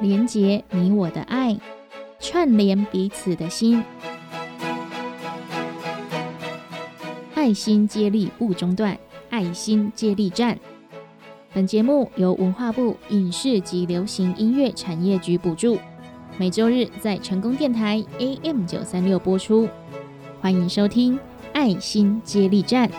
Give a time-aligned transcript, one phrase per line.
[0.00, 1.54] 连结你我的爱，
[2.18, 3.84] 串联彼此的心，
[7.34, 8.96] 爱心接力不中断，
[9.28, 10.58] 爱心接力站。
[11.52, 15.78] 本节目由文化部影视及流行音乐产业局补助，
[16.38, 19.68] 每周日在成功电台 AM 九三六播出。
[20.40, 21.18] 欢迎收听
[21.52, 22.90] 爱心接力站。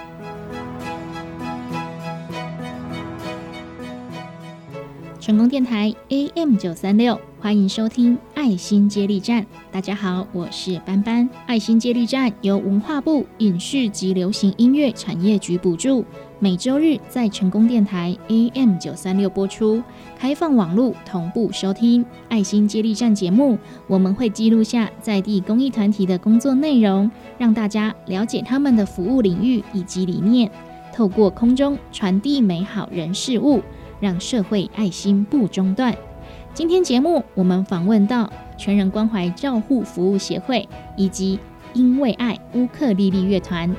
[5.32, 9.46] 成功电台 AM 九三六，欢迎收听爱心接力站。
[9.72, 11.30] 大家好，我是班班。
[11.46, 16.04] 爱心接力站由文化部影视及流行音乐产业局补助，
[16.40, 19.82] 每周日在成功电台 AM 九三六播出，
[20.20, 23.58] 开放网络同步收听爱心接力站节目。
[23.88, 30.52] 我们会记录下在地公益团体的工作内容，让大家了解他们的服务领域以及理念，
[30.94, 33.62] 透过空中传递美好人事物。
[34.02, 35.96] 让社会爱心不中断。
[36.54, 41.40] 今天节目我们访问到全人关怀照护服务协会以及
[41.74, 43.74] 因为爱乌克丽丽乐团。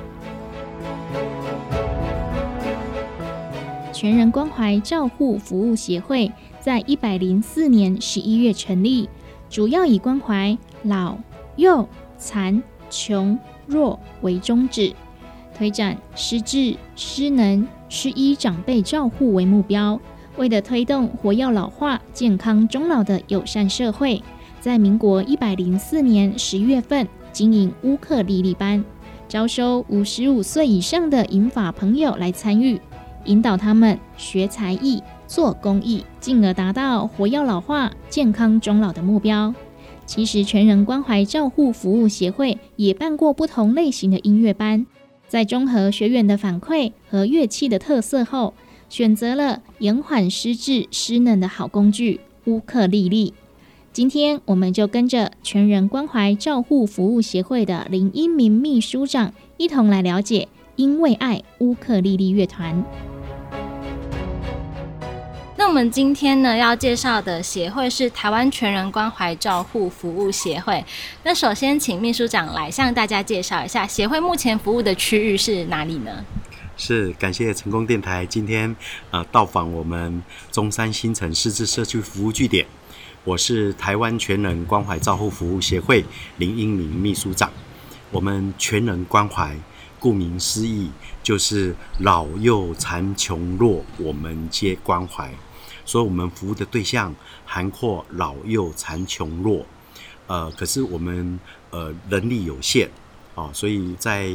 [3.92, 9.08] 全人关怀照护服务协会在一百零四年十一月成立，
[9.50, 11.18] 主要以关怀老、
[11.56, 11.86] 幼、
[12.16, 14.92] 残、穷、弱为宗旨，
[15.54, 20.00] 推展失智、失能、失医长辈照护为目标。
[20.36, 24.22] 为了推动活跃老化、健康终老的友善社会，
[24.60, 28.82] 在民国一百零四年十月份经营乌克丽丽班，
[29.28, 32.80] 招收五十五岁以上的银发朋友来参与，
[33.26, 39.54] 引导他们学才艺、做公益，进而达到活跃老化、健康终老的目标。
[40.06, 44.86] 其实，全人关怀照护服务协会也办过不同类型的音乐班，
[45.28, 48.54] 在综合学员的反馈和乐器的特色后。
[48.92, 53.32] 选择了延缓失智失能的好工具乌克丽丽。
[53.90, 62.84] 今天我们就跟着全人关怀照护服务协会的林英明秘书长一同来了解因为爱乌克丽丽乐团。
[65.56, 70.84] 那我们今天呢要介绍的协会是台湾全人关怀照护服务协会。
[71.22, 76.22] 那首先请秘书长来向大家介绍一下协会目前服务的区域是哪里呢？
[76.84, 78.74] 是感谢成功电台今天
[79.12, 80.20] 呃到访我们
[80.50, 82.66] 中山新城市治社区服务据点，
[83.22, 86.04] 我是台湾全人关怀照护服务协会
[86.38, 87.52] 林英明秘书长。
[88.10, 89.56] 我们全人关怀，
[90.00, 90.90] 顾名思义
[91.22, 95.32] 就是老幼残穷弱，我们皆关怀。
[95.84, 97.14] 所以，我们服务的对象
[97.46, 99.64] 涵括老幼残穷弱。
[100.26, 101.38] 呃，可是我们
[101.70, 102.90] 呃人力有限。
[103.34, 104.30] 啊，所以在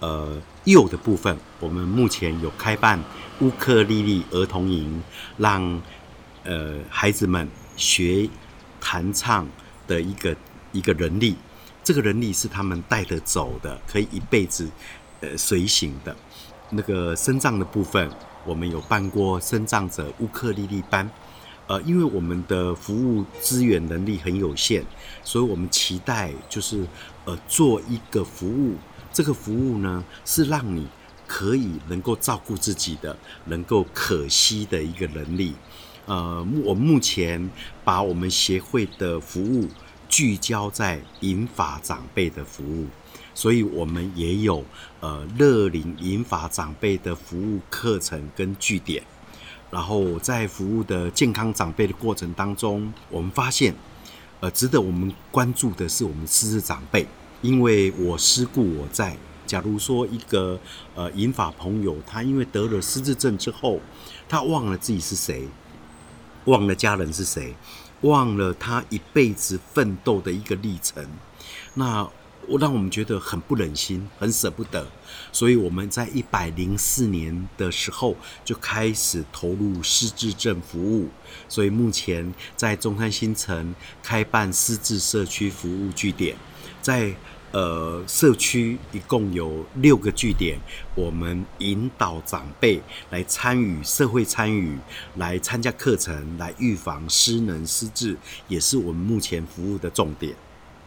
[0.00, 2.98] 呃幼的部分，我们目前有开办
[3.40, 5.02] 乌克丽丽儿童营，
[5.38, 5.80] 让
[6.44, 8.28] 呃孩子们学
[8.80, 9.46] 弹唱
[9.86, 10.36] 的一个
[10.72, 11.36] 一个人力，
[11.84, 14.68] 这个人力是他们带得走的，可以一辈子
[15.20, 16.16] 呃随行的。
[16.70, 18.10] 那个身障的部分，
[18.44, 21.08] 我们有办过身障者乌克丽丽班。
[21.66, 24.82] 呃，因为我们的服务资源能力很有限，
[25.22, 26.84] 所以我们期待就是
[27.24, 28.74] 呃做一个服务，
[29.12, 30.86] 这个服务呢是让你
[31.26, 33.16] 可以能够照顾自己的，
[33.46, 35.54] 能够可惜的一个能力。
[36.06, 37.50] 呃，我目前
[37.84, 39.68] 把我们协会的服务
[40.08, 42.86] 聚焦在银发长辈的服务，
[43.32, 44.64] 所以我们也有
[44.98, 49.02] 呃乐龄银发长辈的服务课程跟据点。
[49.70, 53.72] 然后在服务的健康长辈的过程当中，我们发现，
[54.40, 57.06] 呃，值得我们关注的是我们失智长辈，
[57.42, 59.16] 因为我思故我在。
[59.46, 60.58] 假如说一个
[60.94, 63.80] 呃银发朋友，他因为得了失智症之后，
[64.28, 65.48] 他忘了自己是谁，
[66.44, 67.54] 忘了家人是谁，
[68.02, 71.06] 忘了他一辈子奋斗的一个历程，
[71.74, 72.08] 那。
[72.48, 74.84] 我让我们觉得很不忍心，很舍不得，
[75.30, 81.10] 所以我们在一百零四年的时候就开始投入失智症服务，
[81.48, 83.72] 所以目前在中山新城
[84.02, 86.34] 开办失智社区服务据点，
[86.80, 87.14] 在
[87.52, 90.58] 呃社区一共有六个据点，
[90.94, 92.80] 我们引导长辈
[93.10, 94.78] 来参与社会参与，
[95.16, 98.16] 来参加课程，来预防失能失智，
[98.48, 100.34] 也是我们目前服务的重点。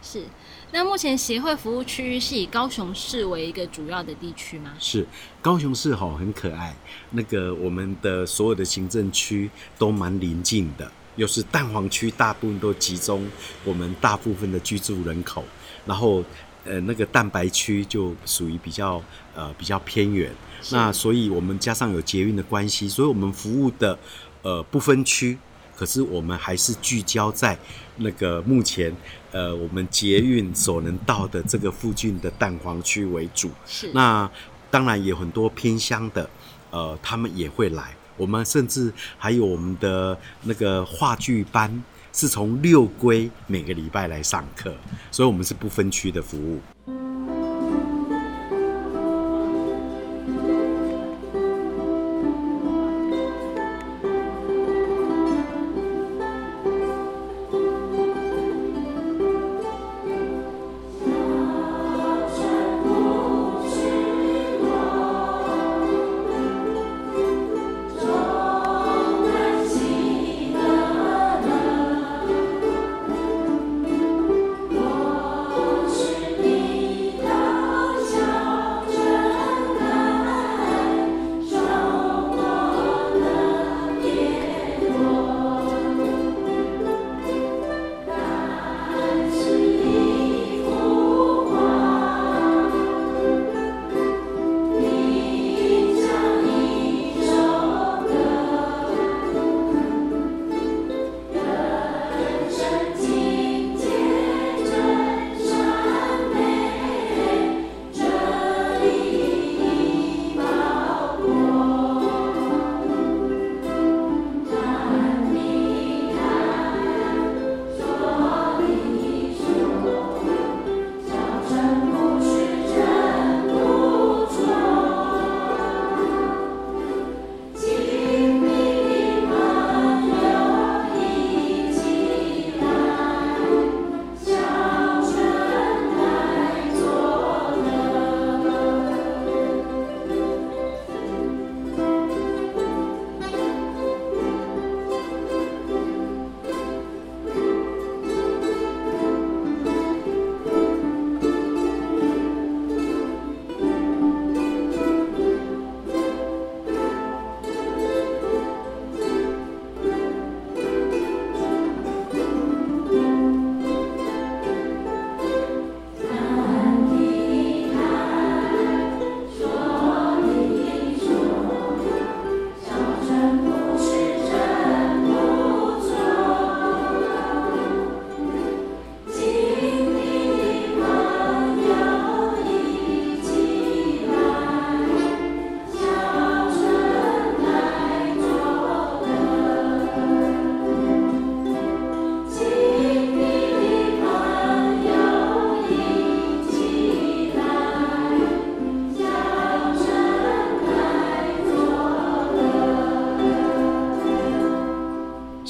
[0.02, 0.24] 是。
[0.72, 4.72] 那目前协会服务区域是以高雄市为一个主要的地区吗？
[4.76, 5.06] 是，
[5.40, 6.74] 高雄市吼很可爱，
[7.10, 13.24] 那个我们的所有的行政区都蛮临近的，又是蛋黄区，大部分都集中
[13.64, 15.44] 我们大部分的居住人口，
[15.86, 16.24] 然后
[16.64, 19.02] 呃那个蛋白区就属于比较
[19.34, 20.30] 呃比较偏远，
[20.72, 23.98] 那所以我们加上有捷运的关系，所以我们服务的
[24.42, 25.38] 呃不分区。
[25.76, 27.58] 可是我们还是聚焦在
[27.96, 28.94] 那个目前
[29.32, 33.50] 呃我们捷运所能到的这个附近的蛋黄区为主。
[33.66, 34.30] 是那
[34.70, 36.30] 当然有很多偏乡的，
[36.70, 37.92] 呃，他们也会来。
[38.16, 41.82] 我们甚至还有我们的那个话剧班，
[42.14, 44.72] 是从六规每个礼拜来上课，
[45.10, 46.60] 所以我们是不分区的服务。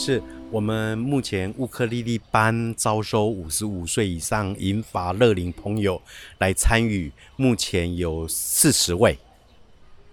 [0.05, 6.03] 是我们目前乌克丽丽班招收五十五岁以上银发乐龄朋友
[6.37, 9.19] 来参与，目前有四十位。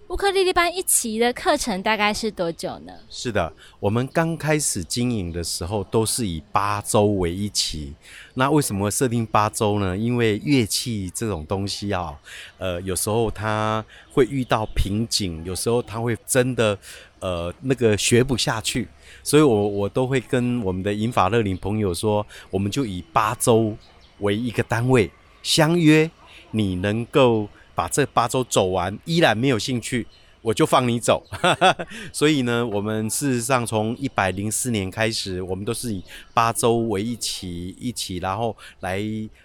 [0.08, 2.92] 乌克丽丽班一期的课程大概是多久呢？
[3.10, 7.92] 是的，我们刚开始经营的时候都是以八周为一期。
[8.32, 9.94] 那为什么设定八周呢？
[9.94, 12.18] 因为乐器这种东西啊，
[12.56, 16.78] 呃，有时候它会遇到瓶颈，有时候它会真的
[17.22, 18.86] 呃那个学不下去。
[19.22, 23.76] 所以，我我都会跟我们的银发乐龄朋友说，我们就以八周
[24.18, 25.08] 为一个单位
[25.44, 26.10] 相约，
[26.50, 30.06] 你能够把这八周走完，依然没有兴趣，
[30.40, 31.24] 我就放你走。
[32.12, 36.02] 所以呢，我们事实上从一百零四年开始，我们都是以
[36.34, 39.00] 八周为一起一起，然后来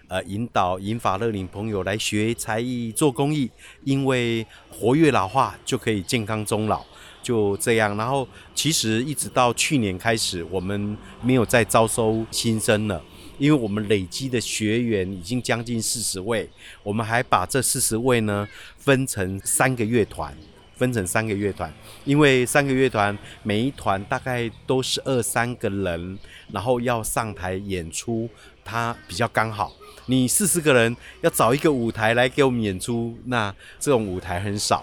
[0.08, 3.48] 呃引导银发乐龄朋友来学才艺、做公益，
[3.84, 6.84] 因为活跃老化就可以健康终老。
[7.28, 13.04] 就这样，然后其实一直到去年开始，我们没有再招收新生了，
[13.36, 16.48] 因为我们累积的学员已经将近四十位，
[16.82, 20.34] 我们还把这四十位呢分成三个乐团，
[20.74, 21.70] 分成三个乐团，
[22.06, 26.18] 因为三个乐团每一团大概都是二三个人，
[26.50, 28.26] 然后要上台演出，
[28.64, 29.70] 它比较刚好。
[30.06, 34.82] 你四十个人要找一个舞台来给我们演出，那这种舞台很少。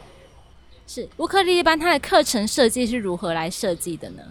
[0.87, 4.21] 是乌克丽丽班，它的课程设计是如何来设计的呢？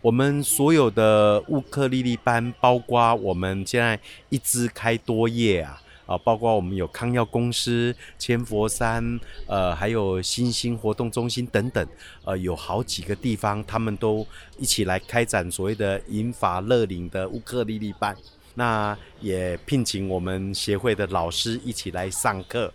[0.00, 11.86] 我们所有的乌克丽丽班，包括我们现在一支开多页啊，啊，包括我们有康耀公司、千佛山，呃，还有新兴活动中心等等，
[12.24, 14.26] 呃，有好几个地方，他们都
[14.58, 18.16] 一起来开展所谓的银发乐龄的乌克丽丽班。
[18.54, 22.72] 那也聘请我们协会的老师一起来上课。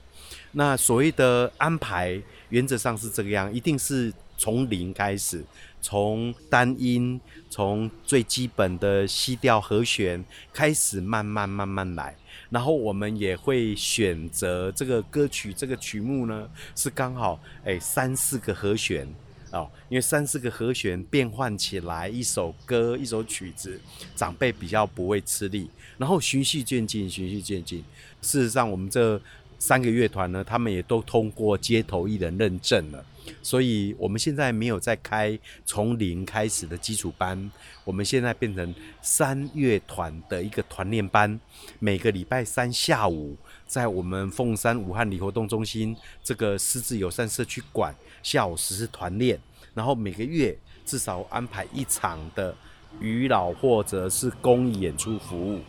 [0.51, 2.21] 那所谓的安排。
[2.55, 5.43] 原则上是这个样，一定是从零开始，
[5.81, 7.19] 从单音，
[7.49, 12.15] 从最基本的西调和弦开始，慢慢慢慢来。
[12.49, 19.05] 然后我们也会选择这个歌曲，这个曲目呢是刚好哎三四个和弦
[19.51, 23.77] 哦，因为三四个和弦变换起来一首歌一首曲子，
[24.15, 25.69] 长辈比较不会吃力。
[25.97, 27.83] 然后循序渐进，循序渐进。
[28.21, 29.21] 事实上，我们这
[29.65, 33.03] 三个乐团呢，他们也都通过街头艺人认证了。
[33.41, 37.51] 所以，我们现在没有再开从零开始的基础班，
[37.83, 41.39] 我们现在变成三乐团的一个团练班。
[41.79, 47.91] 每个礼拜三下午，在我们凤山武汉里活动中心这个狮子友善社区馆
[48.21, 49.39] 下午实施团练，
[49.73, 50.55] 然后每个月
[50.85, 52.55] 至少安排一场的
[52.99, 55.59] 娱老或者是公益演出服务。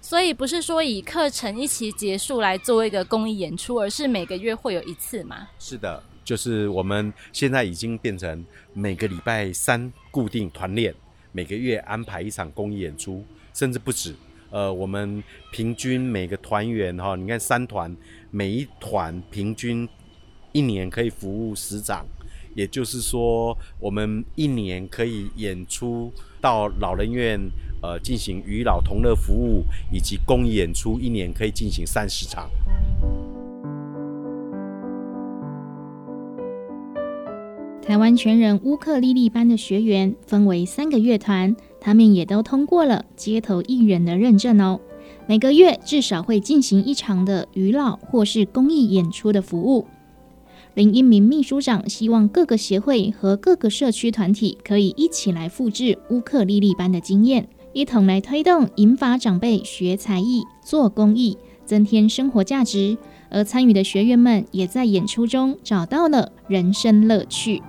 [0.00, 5.48] 所以不是说以课程一期结束来做一个公益演出，而是每个月会有一次吗？
[5.58, 6.02] 是的。
[6.24, 10.94] 就是我们现在已经变成每个礼拜三固定团练，
[11.32, 13.24] 每个月安排一场公益演出，
[13.54, 14.14] 甚至不止。
[14.50, 17.96] 呃，我们平均每个团员哈，你看三团，
[18.30, 19.88] 每一团平均
[20.52, 22.06] 一年可以服务十场，
[22.58, 27.38] 也就是说，我们一年可以演出到老人院，
[27.80, 29.62] 呃，进行与老同乐服务
[29.92, 32.50] 以及公益演出，一年可以进行三十场。
[37.80, 44.80] 台湾全人乌克丽丽班的学员分为三个乐团，他们也都通过了街头艺人的认证哦。
[45.28, 49.86] 每个月至少会进行一场的娱老或是公益演出的服务。
[50.74, 62.96] 林英明秘书长希望各个协会和各个社区团体可以一起来复制乌克丽丽班的经验，一同来推动引发长辈学才艺、做公益，增添生活价值。
[63.30, 67.62] 而参与的学员们也在演出中找到了人生乐趣。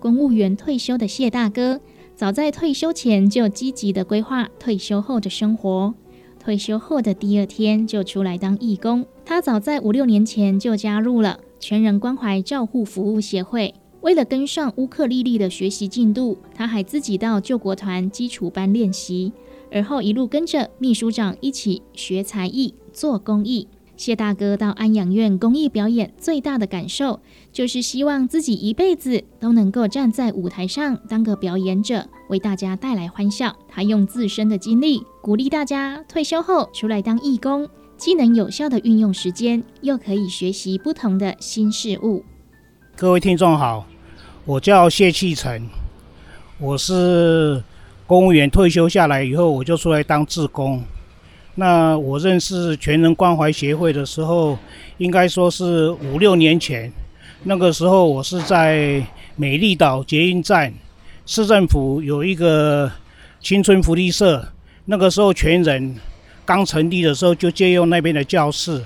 [0.00, 1.80] 公务员退休的谢大哥，
[2.16, 5.94] 早在退休前就积极的规划退休后的生活。
[6.42, 9.06] 退休后的第二天就出来当义工。
[9.24, 13.74] 他早在五六年前就加入了全人关怀照护服务协会。
[14.00, 19.30] 为了跟上乌克丽丽的学习进度，他还自己到救国团基础班练习，
[19.70, 23.68] 而后一路跟着秘书长一起学才艺、做公益。
[24.00, 27.20] 谢大哥到安养院公益表演，最大的感受
[27.52, 33.54] 就是希望自己一辈子都能够站在舞台上当个表演者，为大家带来欢笑。
[33.68, 42.24] 他用自身的经历鼓励大家退休后出来当义工，既能有效的运用时间，又可以学习不同的新事物。
[42.96, 43.86] 各位听众好，
[44.46, 45.68] 我叫谢启成，
[46.58, 47.62] 我是
[48.06, 50.82] 公务员退休下来以后，我就出来当志工。
[51.56, 54.58] 那我认识全人关怀协会的时候，
[54.98, 56.90] 应该说是五六年前。
[57.42, 59.04] 那个时候我是在
[59.36, 60.72] 美丽岛捷运站，
[61.26, 62.90] 市政府有一个
[63.40, 64.46] 青春福利社。
[64.86, 65.96] 那个时候全人
[66.44, 68.82] 刚成立的时候，就借用那边的教室。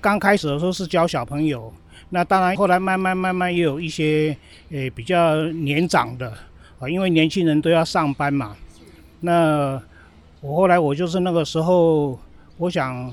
[0.00, 1.72] 刚开始的时候是教小朋友，
[2.10, 4.36] 那当然后来慢慢慢慢也有一些
[4.70, 6.32] 诶比较年长的
[6.78, 8.56] 啊，因为年轻人都要上班嘛。
[9.20, 9.80] 那
[10.42, 12.18] 我后来我就是那个时候，
[12.56, 13.12] 我想，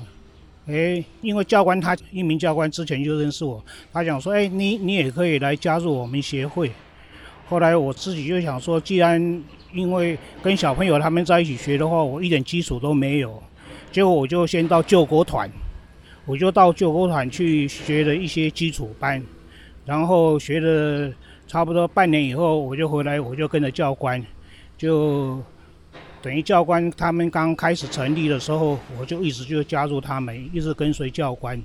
[0.66, 6.72] 哎，因为教官他一名教官之前就认识我，他讲说，哎，你你也可以来加入我们协会。
[7.46, 9.20] 后来我自己就想说，既然
[9.74, 13.42] 因为跟小朋友他们在一起学的话，我一点基础都没有，
[13.92, 15.50] 结果我就先到救国团，
[16.24, 19.22] 我就到救国团去学了一些基础班，
[19.84, 21.12] 然后学了
[21.46, 24.24] 差不多半年以后，我就回来，我就跟着教官
[24.78, 25.38] 就。
[26.20, 31.60] 等于教官他们刚开始成立的时候，我就一直就加入他们，一直跟随教官。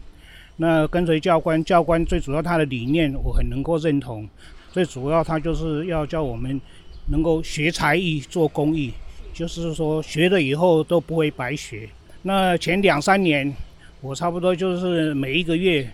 [0.57, 4.29] 那跟随教官，教官最主要他的理念我很能够认同。
[4.71, 6.61] 最主要他就是要教我们
[7.07, 8.93] 能够学才艺、做公益，
[9.33, 11.89] 就是说学了以后都不会白学。
[12.21, 13.51] 那前两三年，
[14.01, 15.89] 我差不多就是每一个月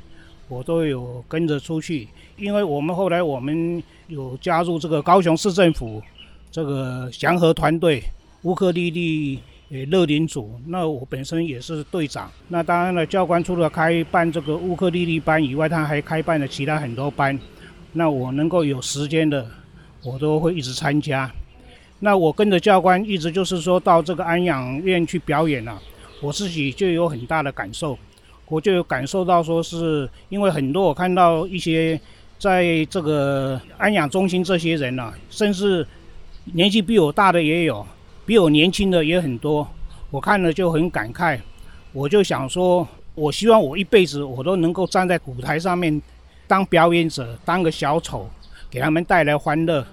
[0.50, 6.04] 我都有跟着出去，因为我们后来我们有加入这个高雄市政府
[6.51, 8.04] 这个祥和团队。
[8.43, 12.31] 乌克丽丽呃乐龄组，那我本身也是队长。
[12.48, 17.38] 那当然了，教官除了开办这个乌克丽丽班以外，他还开办了其他很多班。
[17.91, 19.46] 那我能够有时间的，
[20.03, 21.29] 我都会一直参加。
[22.00, 25.77] 那我跟着教官一直就是说到这个安养院去表演了，
[26.22, 27.98] 我自己就有很大的感受。
[28.48, 32.00] 我就有感受到说是因为很多我看到一些
[32.39, 35.86] 在这个安养中心这些人呢，甚至
[36.46, 37.86] 年纪比我大的也有。
[38.30, 39.68] 比我年轻的也很多，
[40.12, 41.40] 我看了就很感慨。
[41.92, 46.00] 我就想说，我希望我一辈子我都能够站在舞台上面
[46.46, 48.30] 当表演者，当个小丑，
[48.70, 49.84] 给他们带来欢乐。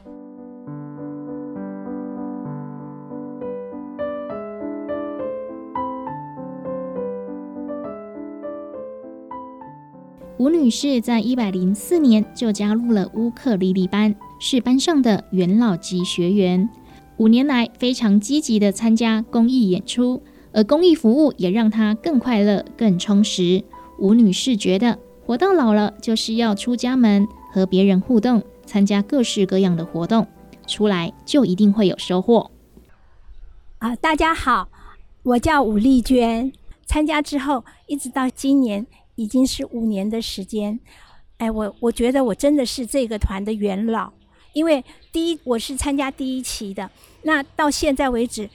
[10.36, 16.68] 吴女士在一百零四年就加入了乌克丽丽班，是班上的元老级学员。
[17.18, 23.64] 五年来非常积极的参加公益演出，而公益服务也让她更快乐、更充实。
[23.98, 30.26] 吴女士觉得，活到老了就是要出家门，和别人互动，参加各式各样的活动，
[30.66, 32.50] 出来就一定会有收获。
[33.78, 34.68] 啊，大家好，
[35.22, 36.52] 我叫吴丽娟，
[36.84, 38.86] 参加之后一直到今年。
[39.18, 40.78] 已经是五年的时间，
[41.38, 44.12] 哎，我我觉得我真的是这个团的元老，
[44.56, 44.82] 因为
[45.12, 46.90] 第一我是参加第一期的，
[47.24, 48.48] 那到现在为止，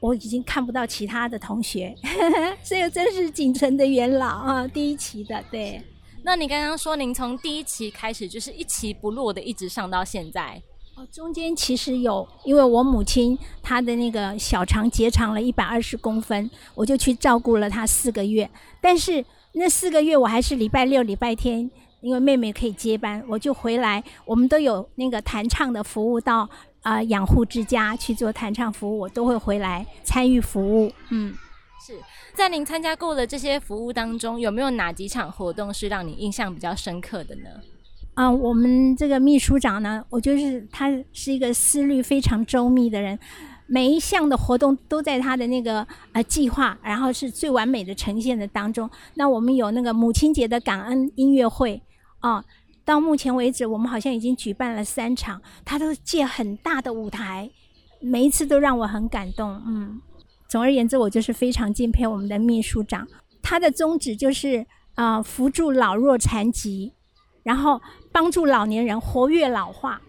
[0.00, 1.94] 我已经看不到其他的同学，
[2.64, 5.44] 所以真是仅存的元老啊，第一期的。
[5.50, 5.82] 对，
[6.24, 10.62] 那你刚刚说您从第一期开始就是一期不落的一直上到现在，
[10.96, 18.48] 哦，中间其实有，因为我母亲她的那个小肠结肠了一百二十公分，我就去照顾了她四个月，
[18.80, 19.22] 但是。
[19.52, 21.68] 那四个月我还是礼拜六、礼拜天，
[22.00, 24.02] 因为妹妹可以接班，我就回来。
[24.24, 26.48] 我们都有那个弹唱的服务，到
[26.82, 30.92] 啊养护之家去做弹唱服务，我都会回来参与服务。
[31.10, 31.34] 嗯，
[31.86, 31.94] 是
[32.34, 37.50] 在您参加过的这些服务当中，有没有哪几场活动是让你印象比较深刻的呢？
[38.14, 43.18] 啊，我们这个秘书长呢，我就是他是一个思虑非常周密的人。
[43.70, 48.88] 每一项的活动都在他的那个呃计划，然后是最完美的呈现的当中。
[49.14, 51.78] 那我们有那个母亲节的感恩音乐会
[52.20, 52.44] 啊，
[52.84, 57.50] 到目前为止我们好像已经举办了三场，他都借很大的舞台，
[58.00, 59.62] 每一次都让我很感动。
[59.66, 60.00] 嗯，
[60.48, 63.06] 总而言之，我就是非常敬佩我们的秘书长，
[63.42, 66.92] 他的宗旨就是啊扶助老弱残疾，
[67.42, 70.00] 然后帮助老年人活跃老化。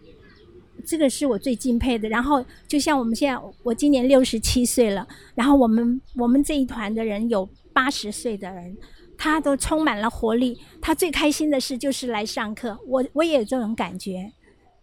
[0.87, 2.07] 这个是我最敬佩的。
[2.07, 5.05] 然后，就像我们现在，我今年六十七岁了。
[5.35, 8.75] 然后，我们我们这一团的人有八十岁的人，
[9.19, 10.59] 他都充满了活力。
[10.81, 12.75] 他最开心的事就是来上课。
[12.87, 14.31] 我我也有这种感觉。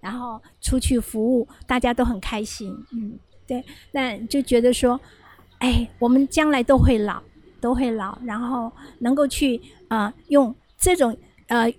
[0.00, 2.72] 然后出去服务，大家都很开心。
[2.92, 3.64] 嗯，对。
[3.90, 5.00] 那就觉得说，
[5.58, 7.20] 哎，我们将来都会老，
[7.60, 8.16] 都会老。
[8.24, 8.70] 然后
[9.00, 11.16] 能够去呃用这种
[11.48, 11.72] 呃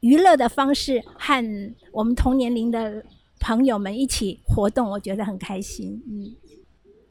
[0.00, 3.04] 娱乐的方式和我们同年龄的。
[3.40, 6.02] 朋友们一起活动，我觉得很开心。
[6.08, 6.34] 嗯，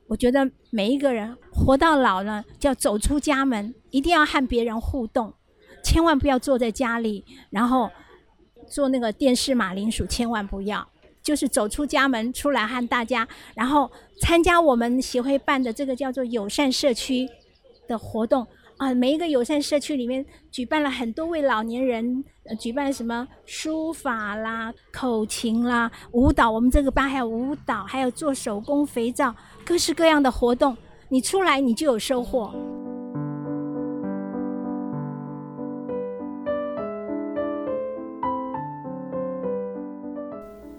[0.07, 5.33] 我觉得每一个人活到老呢，就要走出家门，一定要和别人互动，
[5.83, 7.89] 千万不要坐在家里，然后
[8.69, 10.87] 做那个电视马铃薯，千万不要，
[11.21, 13.91] 就是走出家门出来和大家，然后
[14.21, 17.27] 参加我们协会办的这个叫做友善社区
[17.87, 18.47] 的活动。
[18.77, 22.23] 啊，每一个友善社区里面举办了很多位老年人，
[22.55, 26.49] 举办什么书法啦、口琴啦、舞蹈。
[26.49, 29.33] 我们这个班还有舞蹈，还有做手工肥皂，
[29.65, 30.75] 各式各样的活动。
[31.09, 32.53] 你出来，你就有收获。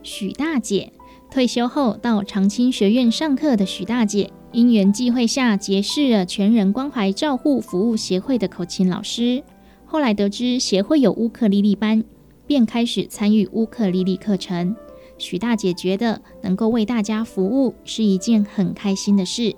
[0.03, 0.93] 许大姐
[1.31, 4.33] 退休后到长青学院上课的许大姐。
[4.51, 9.45] 因缘际会下，结识了全人关怀照护服务协会的口琴老师。
[9.91, 12.05] 后来得知协会有乌克丽丽班，
[12.47, 14.77] 便开始参与乌克丽丽课程。
[15.17, 19.57] 许大姐觉得能够为大家服务是一件很开心的事。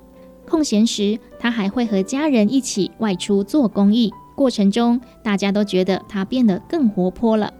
[0.48, 4.12] 空闲时，她还会和家人一起外出做公益。
[4.36, 7.52] 过程中，大家都觉得她变得更活泼了。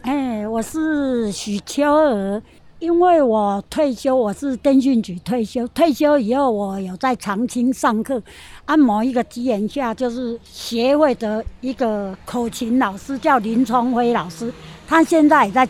[0.00, 2.42] 哎，我是许秋儿。
[2.84, 5.66] 因为我退休，我是电讯局退休。
[5.68, 8.22] 退休以后，我有在长青上课。
[8.66, 14.52] 按摩一个机缘下，就是协会的一个口琴老师叫林聪辉老师，
[14.86, 15.66] 他现在也在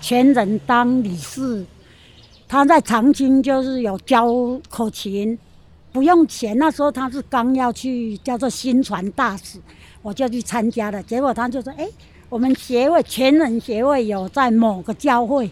[0.00, 1.64] 全人当理事。
[2.48, 4.26] 他在长青就是有教
[4.68, 5.38] 口琴，
[5.92, 6.58] 不用钱。
[6.58, 9.60] 那时候他是刚要去叫做新传大使，
[10.02, 11.00] 我就去参加了。
[11.04, 11.88] 结果他就说：“哎，
[12.28, 15.48] 我们协会全人协会有在某个教会。”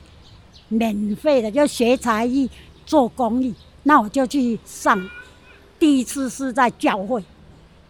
[0.68, 2.50] 免费的，就学才艺、
[2.84, 5.08] 做公益，那我就去上。
[5.78, 7.22] 第一次是在教会，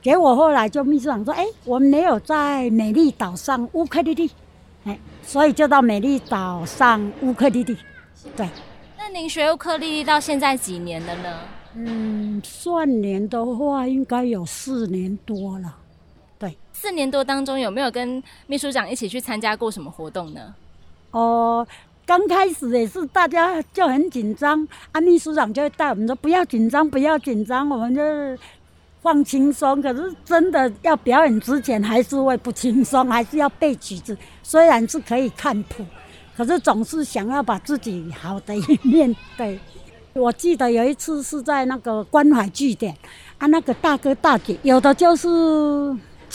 [0.03, 4.29] 结果后来就秘书长说：“哎，我们没有在美丽岛上乌克丽丽，
[4.85, 7.77] 哎，所以就到美丽岛上乌克丽丽。”
[8.37, 8.49] 对。
[8.99, 11.39] 那您学乌克丽丽到现在几年了呢？
[11.75, 15.77] 嗯，算年的话，应该有四年多了。
[16.41, 16.59] 对。
[16.73, 20.53] 四年多当中，有没有跟秘书长一起去参加过什么活动呢？
[21.13, 21.65] 哦。
[22.07, 28.01] 刚开始也是大家就很紧张，啊，秘书长就会带我们说不要紧张，不要紧张，我们就
[29.03, 34.17] 放轻松，可是真的要表演之前还是会不轻松，还是要背曲子。
[34.45, 35.85] 虽然是可以看谱，
[36.37, 39.59] 可是总是想要把自己好的一面对。
[40.13, 42.97] 我记得有一次是在那个关怀据点，
[43.39, 45.29] 啊，那个大哥大姐有的就是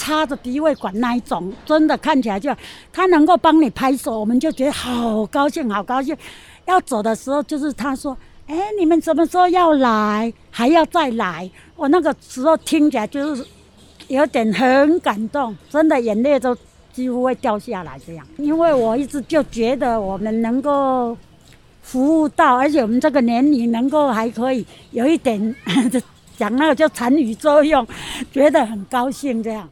[0.02, 2.50] 插着鼻胃管那一种，真的看起来就
[2.92, 6.18] 他能够帮你拍手，我们就觉得好高兴，好高兴。
[6.66, 10.34] 要走的时候，就是他说：“哎，你们什么时候要来？
[10.50, 13.46] 还要再来？”我那个时候听起来就是
[14.08, 16.58] 有点很感动，真的眼泪都
[16.92, 18.26] 几乎会掉下来这样。
[18.38, 21.16] 因为我一直就觉得我们能够。
[21.84, 25.56] 服务到，而且我们这个年龄能够还可以有一点
[26.38, 27.86] 讲那个叫残余作用，
[28.32, 29.68] 觉得很高兴这样。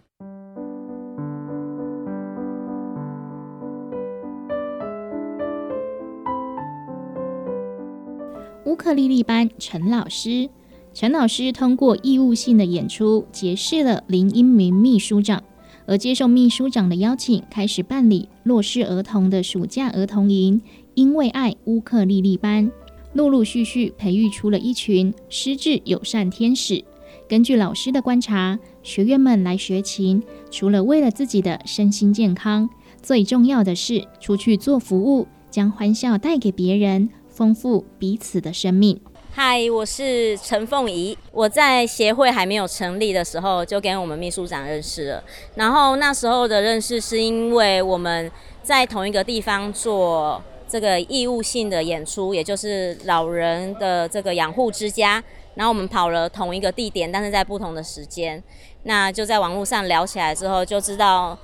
[8.79, 10.49] 克丽丽班陈老师，
[10.93, 15.43] 陈老师通过义务性的演出结识了林英明秘书长，
[15.85, 20.61] 而接受秘书长的邀请，开始办理弱势儿童的暑假儿童营。
[20.93, 22.71] 因为爱乌克丽丽班，
[23.11, 26.81] 陆陆续续培育出了一群失智友善天使。
[27.27, 32.69] 根据老师的观察，学员们来学琴，除了为了自己的身心健康，
[33.01, 37.09] 最重要的是出去做服务，将欢笑带给别人，
[37.39, 38.99] 丰富彼此的生命。
[39.31, 41.17] 嗨，我是陈凤仪。
[41.31, 45.23] 我在协会还没有成立的时候，就跟我们秘书长认识了。
[45.55, 48.29] 然后那时候的认识，是因为我们
[48.61, 50.43] 在同一个地方做。
[50.67, 55.13] 这个义务性的演出，也就是老人的这个养护之家，
[55.55, 58.43] 然后我们跑了同一个地点，但是在不同的时间。
[58.83, 61.35] 那就在网络上聊起来之后，就知道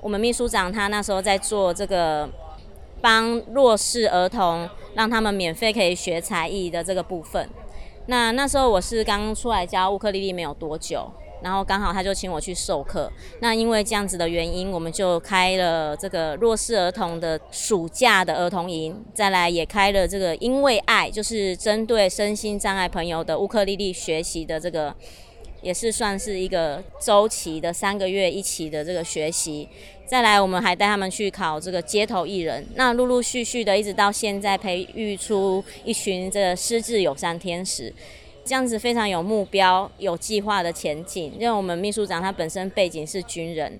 [0.00, 2.26] 我们秘书长他那时候在做这个
[3.00, 7.48] 帮弱势儿童，让他们免费可以学才艺的这个部分。
[8.06, 11.10] 那那时候我是刚出来教乌克丽丽没有多久。
[11.42, 13.10] 然后刚好他就请我去授课，
[13.40, 24.94] 那因为这样子的原因，我们就开了这个弱势儿童的暑假的儿童营，再来也开了这个因为爱，就是针对身心障碍朋友的乌克丽丽学习的这个，
[25.62, 29.66] 也是算是一个周期的三个月一期的这个学习，
[30.10, 37.94] 再来我们还带他们去考这个街头艺人，那陆陆续续的一直到现在培育出一群这个失智友善天使。
[38.44, 41.32] 这样子非常有目标、有计划的前进。
[41.38, 43.78] 因为我们秘书长他本身背景是军人，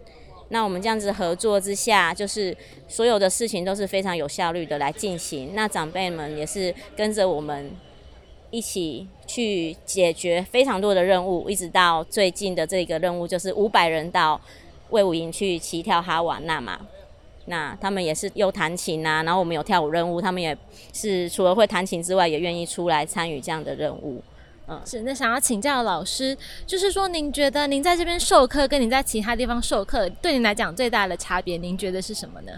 [0.50, 5.56] 那我们这样子合作之下，就是所有的事情都是非常有效率的来进行。
[5.56, 7.72] 那长辈们也是跟着我们
[8.52, 14.40] 一起去解决非常多的任务，一直到最近的这个任务就是五百人到
[14.90, 16.80] 魏武营去齐跳哈瓦那嘛。
[17.46, 20.56] 那他们也是又弹琴啊，然后我们有跳舞任务，他们也
[20.92, 24.22] 是除了会弹琴之外，也愿意出来参与这样的任务。
[24.68, 32.52] 嗯是，那想要请教老师，就是说，您觉得您在这边授课，跟您在其他地方授课，对您来讲最大的差别，您觉得是什么呢？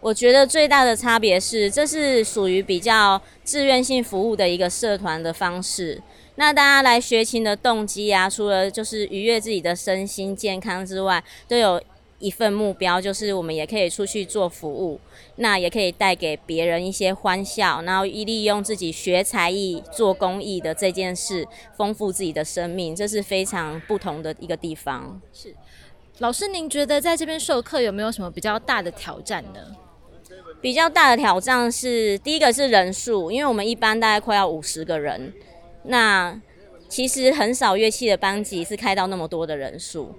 [0.00, 6.02] 我觉得最大的差别是，这是属于比较志愿性服务的一个社团的方式。
[6.38, 11.82] 那大家来学琴的动机啊，除了就是愉悦自己的身心健康之外，都有。
[12.20, 14.98] 一份目标就是我们也可以出去做服务，
[15.36, 21.46] 那也可以带给别人一些欢笑，然后一利用自己学才艺、做公益的这件事，
[21.76, 25.20] 丰富自己的生命，这是非常不同的一个地方。
[25.32, 25.54] 是，
[26.18, 29.60] 老师，您觉得在这边授课有没有什么比较大的挑战呢？
[30.60, 35.32] 比较大的挑战是，第一个是人数，因为我们一般大概快要五十个人，
[35.88, 36.40] 那
[36.88, 40.14] 其实很少乐器的班级是开到那么多的人数。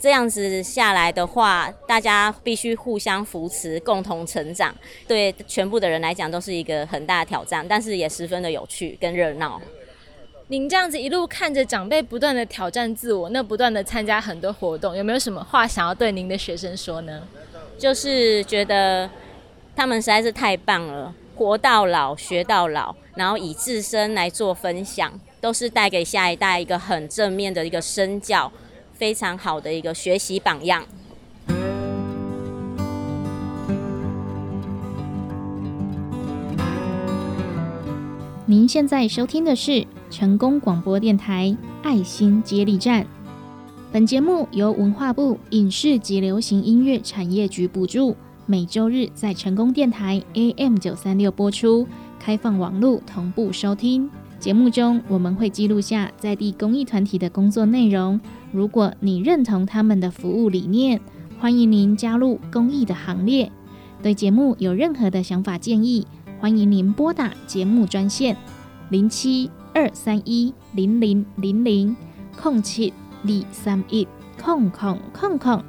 [0.00, 4.72] 这样子下来的话，大家必须互相扶持，共同成长。
[5.08, 9.60] 对全部的人来讲，都是一个很大的挑战，但是也十分的有趣跟热闹。
[10.46, 17.22] 您这样子一路看着长辈不断的挑战自我，那不断的参加很多活动，有没有什么话想要对您的学生说呢？
[17.76, 19.10] 就是觉得
[19.74, 28.50] 他们实在是太棒了，活到老学到老，然后以自身来做分享，都是带给下一代一个很正面的一个身教。
[28.92, 30.82] 非常好的一个学习榜样。
[38.44, 43.06] 您现在收听的是成功广播电台爱心接力站。
[43.92, 48.16] 本节目由文化部影视及流行音乐产业局补助，
[48.50, 51.86] 每周日在成功电台 AM 九三六播出，
[52.18, 54.08] 开放网络同步收听。
[54.40, 58.18] 节目中我们会记录下在地公益团体的工作内容。
[58.50, 60.98] 如果你认同他们的服务理念，
[61.38, 63.52] 欢迎您加入公益的行列。
[64.02, 66.06] 对节目有任何的想法建议，
[66.40, 68.34] 欢迎您拨打节目专线
[68.88, 71.94] 零七二三一零零零零
[72.34, 74.08] 空七二三一
[74.42, 75.62] 空空空空，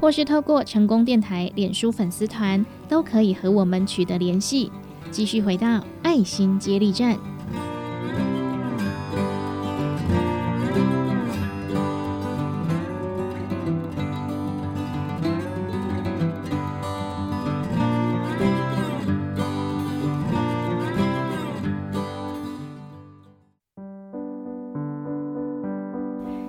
[0.00, 4.70] 或是透过成功电台脸书粉丝团，都可以和我们取得联系。
[5.10, 7.18] 继续回到爱心接力站。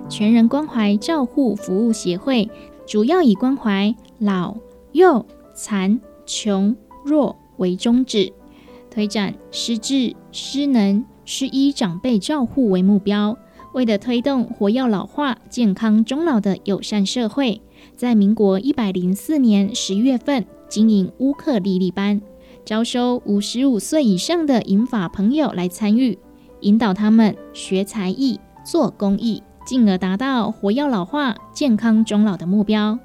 [0.08, 2.50] 全人关怀照护服务协会
[2.88, 4.56] 主要以关怀老、
[4.92, 6.74] 幼、残、穷、
[7.04, 8.32] 弱为宗旨，
[8.90, 13.36] 推展失智、失能、失医长辈照护为目标。
[13.74, 17.60] 为了推动活跃老化、健康终老的友善社会，
[17.94, 22.22] 在民国一百零四年十月份经营乌克丽丽班，
[22.64, 26.18] 招收五十五岁以上的银发朋友来参与，
[26.62, 29.42] 引导他们学才艺、做公益。
[29.68, 32.98] 进而达到活跃老化、健康终老的目标。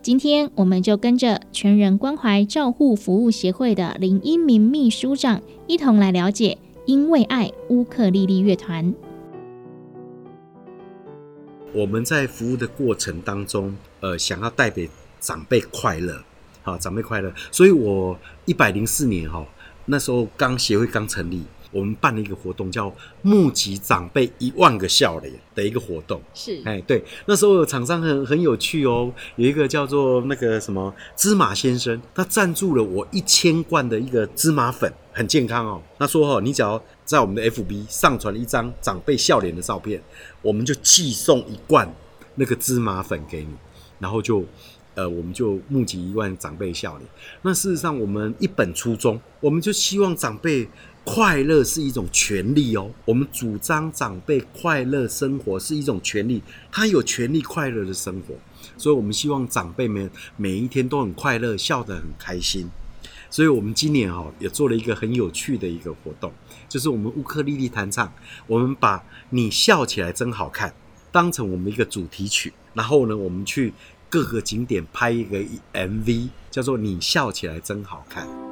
[0.00, 8.94] 今天，我们就跟着全人关怀照护服务协会的林英明秘书长，一同来了解“因为爱”乌克丽丽乐团。
[11.74, 14.88] 我们在服务的过程当中，呃，想要带给
[15.20, 16.22] 长辈快乐，
[16.62, 17.30] 好，长辈快乐。
[17.52, 19.44] 所以我一百零四年哈，
[19.84, 21.42] 那时候刚协会刚成立。
[21.76, 26.18] 我们办了一个活动，叫募集长辈一万个笑脸的一个活动。
[26.32, 35.82] 是，哎，对，那时候有厂商很很有趣哦，有一个叫做那个什么芝麻先生，他赞助了我一千罐的一个芝麻粉，很健康哦。
[35.98, 40.02] 他说哦，你只要在我们的 FB 上传一张长辈笑脸的照片，
[40.40, 41.94] 我们就寄送一罐
[42.36, 43.50] 那个芝麻粉给你，
[43.98, 44.42] 然后就
[44.94, 47.06] 呃，我们就募集一万长辈笑脸。
[47.42, 50.66] 那事实上，我们一本初衷，我们就希望长辈。
[51.08, 58.34] 快乐是一种权利哦，我们主张长辈快乐生活是一种权利，他有权利快乐的生活，
[58.76, 62.68] 所以我们希望长辈们每一天都很快乐，笑得很开心。
[63.30, 66.32] 所以我们今年哈也做了一个很有趣的一个活动，
[66.68, 68.12] 就是我们乌克丽丽弹唱，
[68.48, 70.74] 我们把你笑起来真好看
[71.12, 73.72] 当成我们一个主题曲，然后呢，我们去
[74.10, 75.38] 各个景点拍一个
[75.72, 78.45] MV，叫做你笑起来真好看。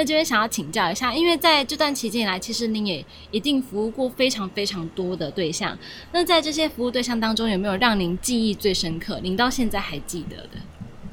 [0.00, 5.78] 那这边想要请教一下，因为在这段期间以来，其实您也一定服务过非常非常多的对象。
[6.10, 10.52] 那在这些服务对象当中，有没有让您记忆最深刻、您到现在还记得的？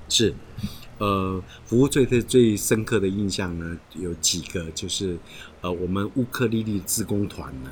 [0.08, 0.34] 是，
[1.00, 5.18] 呃，服务最最最深刻的印象呢，有几个，就是
[5.60, 7.70] 呃，我们乌克丽丽自工团呢，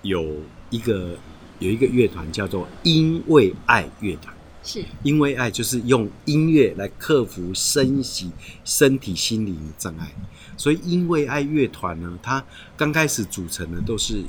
[0.00, 0.36] 有
[0.70, 1.18] 一个
[1.58, 4.34] 有一个乐团叫做因为爱乐团。
[4.64, 8.32] 是因为爱就是用音乐来克服身体、
[8.64, 10.12] 身体、心理的障碍。
[10.56, 12.42] 所以，因为爱乐团呢，它
[12.76, 14.24] 刚开始组成的都是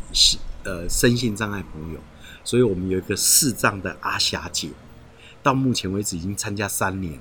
[0.63, 1.99] 呃身心障碍朋友，
[2.43, 4.69] 所以我们有一个视障的阿霞姐，
[5.41, 7.19] 到目前为止已经参加三年了。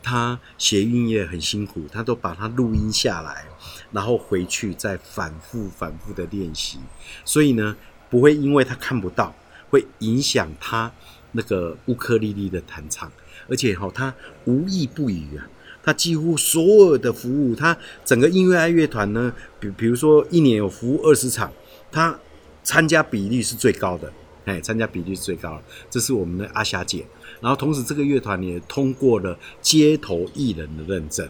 [0.00, 3.44] 她学音乐很辛苦，她都把它录音下来，
[3.90, 6.78] 然后回去再反复、反复的练习。
[7.24, 7.76] 所以呢，
[8.08, 9.34] 不会因为她看不到，
[9.68, 10.90] 会影响她
[11.32, 13.10] 那个乌克丽丽的弹唱，
[13.48, 15.44] 而且哈，她无意不语啊。
[15.88, 17.74] 他几乎所有的服务，他
[18.04, 21.50] 整个音乐爱乐团呢，比比如说一年有服务二十场，
[21.90, 22.14] 他
[22.62, 24.12] 参加比例是最高的，
[24.44, 27.06] 哎，参加比例是最高的，这是我们的阿霞姐。
[27.40, 31.26] 然后同时这个乐团也通过了街头艺人的认证。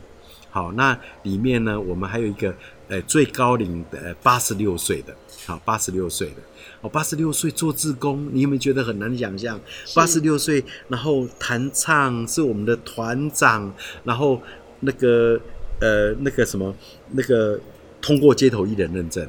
[0.51, 2.53] 好，那里面呢，我们还有一个
[2.89, 5.15] 呃最高龄的八十六岁的，
[5.47, 6.37] 好，八十六岁的。
[6.81, 9.61] 哦，八十六岁做志工，你有没有觉得很难想象？
[9.97, 13.73] 八十六岁，然后弹唱是我们的团长，
[14.05, 14.41] 然后
[14.81, 15.41] 那个
[15.81, 16.73] 呃那个什么
[17.11, 17.59] 那个
[18.01, 19.29] 通过街头艺人认证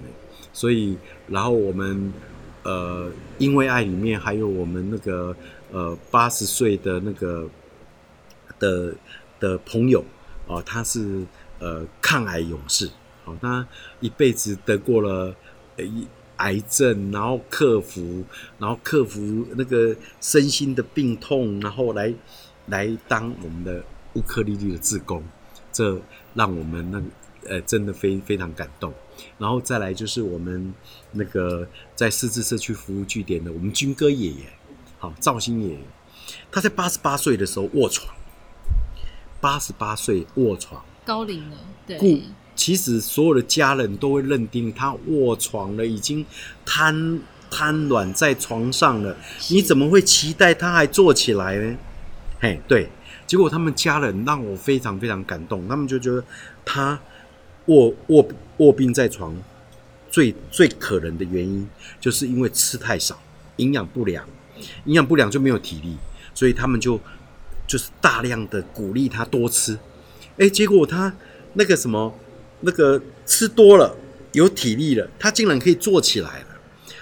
[0.54, 0.96] 所以
[1.28, 2.14] 然后我们
[2.64, 5.36] 呃因为爱里面还有我们那个
[5.72, 7.50] 呃八十岁的那个
[8.60, 8.94] 的
[9.40, 10.06] 的朋友
[10.46, 11.24] 哦，他是
[11.58, 12.88] 呃抗癌勇士，
[13.30, 13.68] 哦，他
[14.00, 15.36] 一辈子得过了
[15.78, 16.08] 呃一。
[16.40, 18.24] 癌症，然后克服，
[18.60, 22.14] 然后克服那个身心的病痛，然后来
[22.68, 25.22] 来当我们的乌克丽丽的志工，
[25.70, 26.00] 这
[26.34, 28.94] 让我们那呃真的非非常感动。
[29.38, 30.74] 然后再来就是我们
[31.12, 34.46] 那个在四字社区服务据点的我们军哥爷爷，
[34.98, 35.80] 好赵兴爷爷，
[36.50, 38.16] 他在八十八岁的时候卧床，
[39.42, 42.24] 八十八岁卧床，高龄了，对。
[42.60, 46.26] 其实所有的家人都会认定他卧床了，已经
[46.66, 47.18] 瘫
[47.50, 49.16] 瘫软在床上了。
[49.50, 51.78] 你怎么会期待他还坐起来呢？
[52.42, 52.90] 嘿，对。
[53.26, 56.22] 结果他们家人让我非常非常感动，他们就觉得
[56.66, 57.00] 他
[57.68, 59.34] 卧卧卧病在床，
[60.12, 61.66] 最最可能的原因
[62.02, 63.18] 就是因为吃太少，
[63.56, 64.28] 营养不良，
[64.84, 65.96] 营养不良就没有体力，
[66.34, 67.00] 所以他们就
[67.66, 69.80] 就是大量的鼓励他多吃。
[70.38, 71.16] 哎，结果他
[71.54, 72.14] 那个什么。
[72.62, 73.96] 那个吃多了
[74.34, 76.46] 有体力了，他竟然可以坐起来了。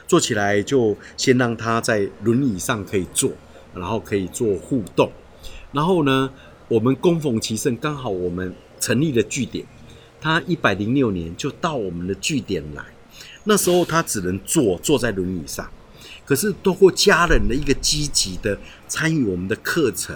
[0.08, 3.32] 坐起来就先让他在轮椅上可以坐，
[3.74, 5.12] 然后可以做互动。
[5.74, 6.32] 然后呢，
[6.70, 9.66] 我们供逢其盛，刚好我们成立了据点，
[10.22, 12.86] 他一百零六年就到我们的据点来。
[13.44, 15.70] 那时候他只能坐，坐在轮椅上。
[16.24, 20.16] 可是通过家人的一个积极的参与我们的课程，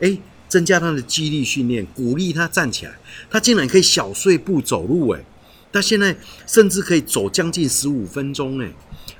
[0.00, 0.18] 哎。
[0.52, 2.92] 增加他的肌力训练，鼓励他站起来，
[3.30, 5.24] 他竟然可以小碎步走路诶，
[5.72, 6.14] 他现在
[6.46, 8.70] 甚至可以走将近十五分钟诶，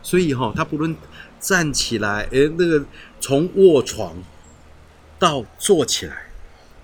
[0.02, 0.94] 所以哈，他不论
[1.40, 2.84] 站起来，诶，那个
[3.18, 4.22] 从卧床
[5.18, 6.14] 到坐起来，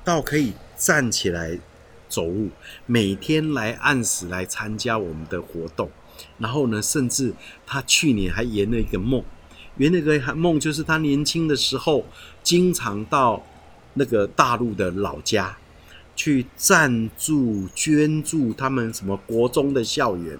[0.02, 1.58] 到可以站起来
[2.08, 2.48] 走路，
[2.86, 5.90] 每天来按时来参加我们的活动，
[6.38, 7.34] 然后呢，甚至
[7.66, 9.22] 他去年还圆了一个梦，
[9.76, 12.06] 圆那个梦，就是他年轻的时候
[12.42, 13.44] 经常到。
[13.98, 15.58] 那个大陆的老家，
[16.16, 20.38] 去赞助捐助他们什么国中的校园，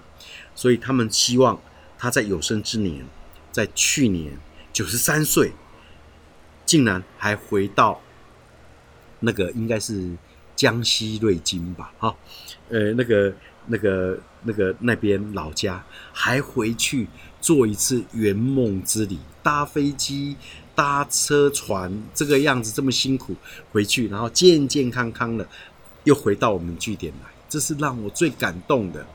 [0.55, 1.61] 所以他们希望
[1.97, 3.05] 他在有生之年，
[3.51, 4.33] 在去年
[4.73, 5.51] 九十三岁，
[6.65, 8.01] 竟然还回到
[9.19, 10.09] 那个应该是
[10.55, 12.15] 江西瑞金吧，哈，
[12.69, 13.33] 呃，那个
[13.67, 17.07] 那个那个那边老家，还回去
[17.39, 20.35] 做一次圆梦之旅，搭飞机。
[20.79, 23.35] 搭车船这个样子这么辛苦
[23.69, 25.45] 回去，然后健健康康的
[26.05, 29.05] 又回到我们据点来，这是让我最感动的。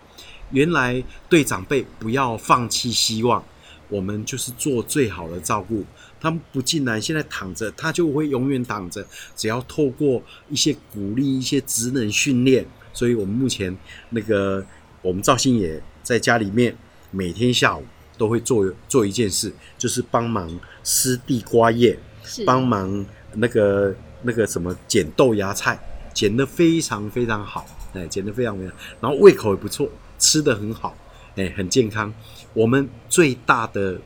[0.50, 3.42] 原来对长辈不要放弃希望，
[3.88, 5.82] 我们就是做最好的照顾。
[6.20, 9.06] 他们不进来，现在躺着，他就会永远躺着。
[9.34, 13.74] 只要透过一些鼓励、一些职能训练，所以我们目前
[14.10, 14.62] 那个
[15.00, 16.76] 我们赵星爷在家里面
[17.10, 17.82] 每天下午。
[18.16, 20.48] 都会做做一件事，就是帮忙
[20.82, 21.98] 撕地瓜叶，
[22.46, 25.78] 帮忙那个那个什么剪豆芽菜，
[26.12, 29.88] 剪得非常非常好，哎，剪得非常非常，然后胃口也不错，
[30.18, 30.96] 吃得很好，
[31.36, 32.12] 哎，很健康。
[32.52, 34.00] 我们最大的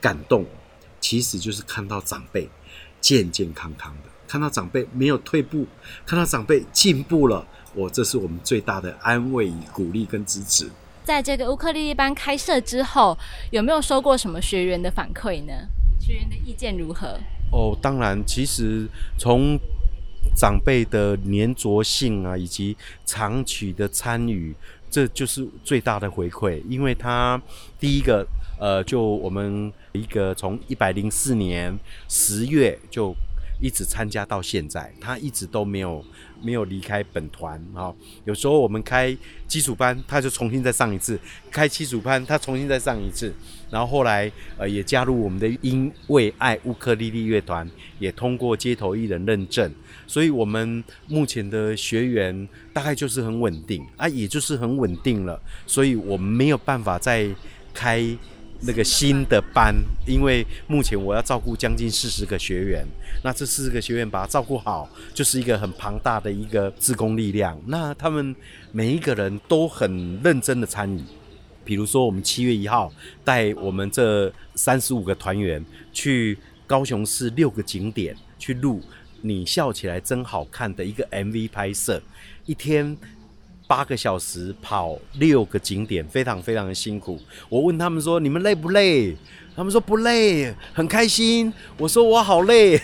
[0.00, 0.44] 感动，
[1.00, 2.48] 其实就是看到长辈
[3.00, 5.66] 健健康康的，看到长辈没有退步，
[6.04, 10.68] 看到长辈进步了，我这是我们最大的安慰、鼓励跟支持。
[11.04, 13.16] 在这个乌克丽丽班开设之后，
[13.50, 15.52] 有没有收过什么学员的反馈呢？
[15.98, 17.18] 学员的意见如何？
[17.50, 18.88] 哦，当然，其实
[19.18, 19.58] 从
[20.34, 24.54] 长辈的粘着性啊，以及长期的参与，
[24.90, 26.62] 这就是最大的回馈。
[26.68, 27.40] 因为他
[27.78, 28.26] 第一个，
[28.58, 31.76] 呃，就我们一个从一百零四年
[32.08, 33.14] 十月就
[33.60, 36.02] 一直参加到现在，他一直都没有
[36.42, 37.92] 没有离开本团啊。
[38.24, 39.16] 有时候我们开
[39.46, 41.16] 基础班，他就重新再上一次；
[41.50, 43.32] 开基础班，他重新再上一次。
[43.70, 47.68] 然后后来呃也加入我们的因为爱乌克丽丽乐团，
[47.98, 49.72] 也通过街头艺人认证。
[50.06, 55.40] 所以我们目前的学员大概就是很稳定啊，也就是很稳定了。
[55.66, 57.28] 所以我们没有办法再
[57.72, 58.04] 开。
[58.64, 59.74] 那个新的班，
[60.06, 62.86] 因为目前我要照顾将近四十个学员，
[63.24, 67.60] 那这四十个学员把他照顾好，就是一个很庞大的一个自工力量。
[67.66, 68.34] 那他们
[68.70, 71.02] 每一个人都很认真的参与，
[71.64, 72.92] 比如说我们七月一号
[73.24, 78.80] 带我们这三十五个团员去高雄市六个景点去录
[79.22, 82.00] 《你笑起来真好看》的一个 MV 拍摄，
[82.46, 82.96] 一天。
[83.72, 87.18] 八个小时跑六个景点，非常非常的辛苦。
[87.48, 89.16] 我问他们说：“你们累不累？”
[89.56, 92.78] 他们说：“不累，很开心。”我说：“我好累。”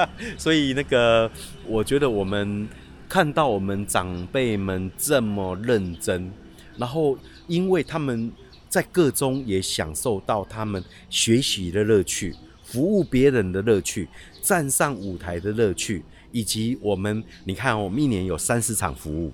[0.36, 1.30] 所以那个，
[1.66, 2.68] 我觉得我们
[3.08, 6.30] 看到我们长辈们这么认真，
[6.76, 7.16] 然后
[7.46, 8.30] 因为他们
[8.68, 14.06] 在各中也享受到他们学习的乐趣、服务别人的乐趣、
[14.42, 19.32] 站上舞台的乐趣，以及我们你看，我们一年有三十场服务。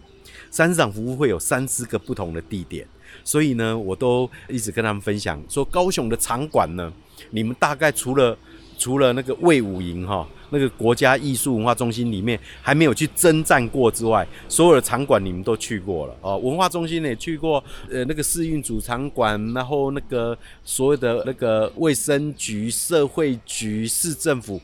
[0.50, 2.86] 三场服务会有三四个不同的地点，
[3.24, 6.92] 所以呢，我都一直跟他们分享说，高雄的场馆呢，
[7.30, 8.36] 你们大概除了
[8.78, 16.36] 除了那个魏武营哈，那个国家艺术文化中心里面还没有去征战过之外，所有的场馆你们都去过了哦。
[16.36, 24.60] 文化中心也去过，呃，那个市运主场馆，然后那个所有的那个卫生局、社会局、市政府，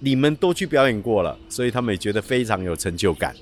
[0.00, 3.34] 你们都去表演过了，所以他们也觉得非常有成就感。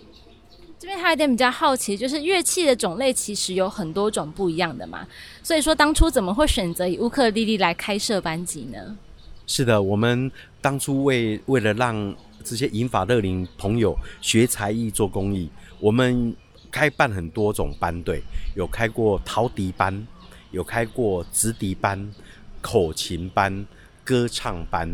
[0.82, 5.06] 这边还有一点比较好奇，就是乐器的种类其实有很多种不一样的嘛，
[5.40, 8.98] 所以说当初怎么会选择以乌克丽丽来开设班级呢？
[9.46, 10.28] 是的，我们
[10.60, 12.12] 当初为为了让
[12.42, 16.34] 这些银发乐龄朋友学才艺做公益，我们
[16.68, 18.20] 开办很多种班队，
[18.56, 20.04] 有开过陶笛班，
[20.50, 22.12] 有开过直笛班、
[22.60, 23.64] 口琴班、
[24.02, 24.92] 歌唱班，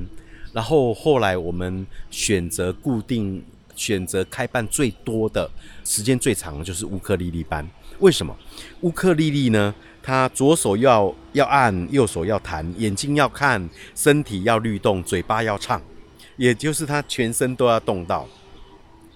[0.52, 3.42] 然后后来我们选择固定。
[3.78, 5.48] 选择开办最多的
[5.84, 7.66] 时间最长的就是乌克丽丽班。
[8.00, 8.36] 为什么？
[8.80, 9.74] 乌克丽丽呢？
[10.02, 15.80] 它左手要要按，右手要弹，眼睛要看，身体要律动，嘴巴要唱，
[16.36, 18.26] 也就是它全身都要动到。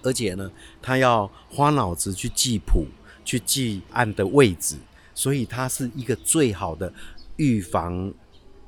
[0.03, 0.51] 而且呢，
[0.81, 2.85] 它要花脑子去记谱，
[3.25, 4.75] 去记按的位置，
[5.15, 6.93] 所以它是一个最好的
[7.37, 8.13] 预防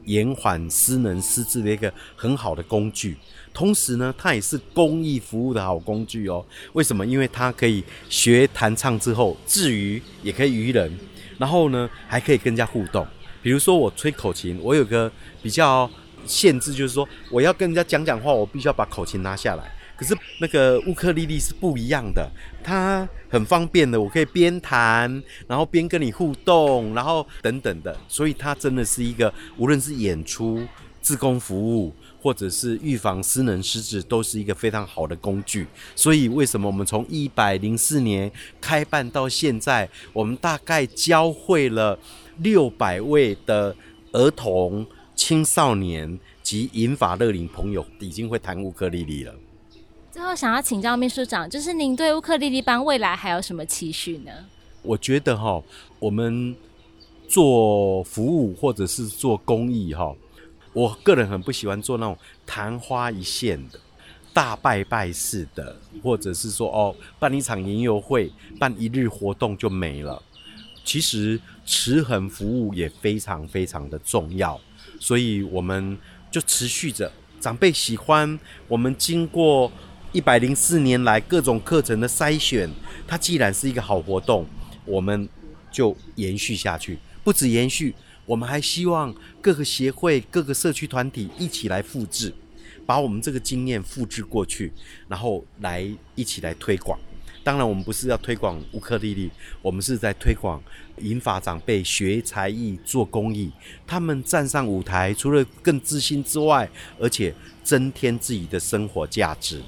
[0.06, 3.18] 延缓失能失智的一个很好的工具。
[3.54, 6.46] 同时呢，它也是公益服务的好工具哦。
[6.74, 7.06] 为什么？
[7.06, 10.92] 因为它可以学弹唱之后，至于也可以娱人，
[11.38, 13.08] 然后呢，还可以跟人家互动。
[13.42, 15.10] 比如说我吹口琴，我有个
[15.42, 15.90] 比较
[16.26, 19.72] 限制，就是说我要跟人家讲讲话，我必须要把口琴拿下来。
[19.96, 22.30] 可是那个乌克丽丽是不一样的，
[22.64, 27.98] 它很方便的，我可以边弹，然后边跟你互动，然后等等的。
[28.08, 30.62] 所以它真的是一个，无论是演出、
[31.02, 31.94] 自工服务。
[32.26, 35.68] 或者是预防失能失智，都是一个非常好的工具。
[35.96, 42.00] 所以，为什么我们从一百零四年开办到现在，我们大概教会了
[42.38, 43.76] 六百位的
[44.12, 44.84] 儿童、
[45.14, 49.36] 青少年及银发乐龄朋友，已经会弹乌克丽丽了。
[50.16, 54.32] 最后，想要请教秘书长，就是您对乌克丽丽班未来还有什么期许呢？
[54.82, 55.62] 我觉得哈，
[56.00, 56.56] 我们
[57.28, 60.16] 做服务或者是做公益哈。
[60.72, 63.78] 我个人很不喜欢做那种昙花一现的
[64.32, 70.24] 大拜拜式的，或者是说哦办一场研游会、办一日活动就没了。
[70.86, 74.58] 其实持恒服务也非常非常的重要，
[74.98, 75.98] 所以我们
[76.32, 77.12] 就持续着。
[77.38, 79.70] 长辈喜欢我们经过
[80.16, 82.70] 一百零四年来各种课程的筛选，
[83.06, 84.48] 它既然是一个好活动，
[84.86, 85.28] 我们
[85.70, 87.94] 就延续下去，不止延续。
[88.26, 92.34] 我们还希望各个协会、各个社区团体一起来复制，
[92.86, 94.72] 把我们这个经验复制过去，
[95.10, 95.86] 然后来
[96.16, 96.98] 一起来推广。
[97.44, 99.30] 当然，我们不是要推广乌克丽丽，
[99.62, 100.64] 我们是在推广
[101.00, 103.52] 银发长辈学才艺、做公益。
[103.86, 109.62] 他们站上舞台，除了更自信之外，而且增添自己的生活价值。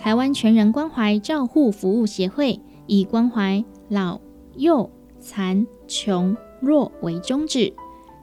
[0.00, 4.18] 台湾全人关怀照护服务协会以关怀老、
[4.56, 4.90] 幼、
[5.20, 7.70] 残、穷、弱为宗旨，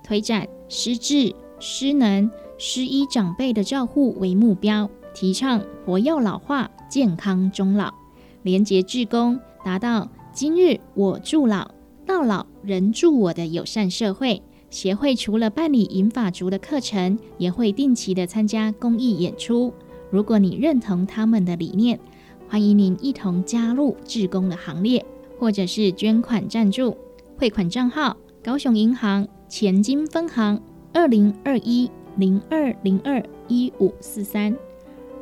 [0.03, 7.93] 推展失智、失能、失医长辈的照护为目标，提倡活要老化、健康终老，
[8.41, 11.69] 廉洁志工，达到今日我助老，
[12.07, 14.41] 到老人助我的友善社会。
[14.69, 19.71] 协会除了办理银法族的课程，也会定期的参加公益演出。
[20.10, 21.99] 如果你认同他们的理念，
[22.47, 25.05] 欢迎您一同加入志工的行列，
[25.38, 26.95] 或者是捐款赞助。
[27.38, 30.62] 汇款账号：高雄银行前金分行
[30.93, 34.55] 二零二一零二零二一五四三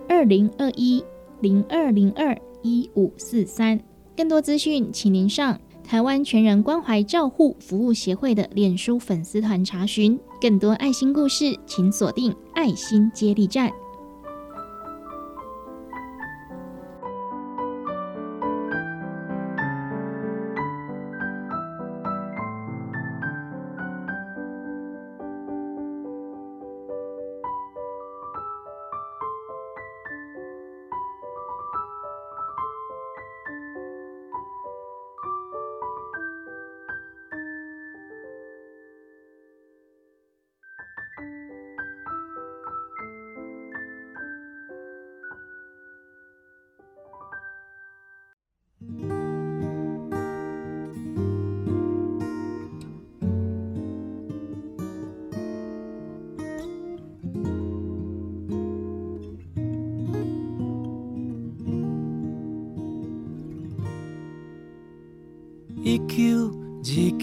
[0.08, 1.04] 二零二一
[1.42, 3.80] 零二零二一五四三。
[4.16, 5.60] 更多资讯，请您上。
[5.84, 13.72] 台湾全人关怀照护服务协会的脸书粉丝团查询更多爱心故事，请锁定爱心接力站。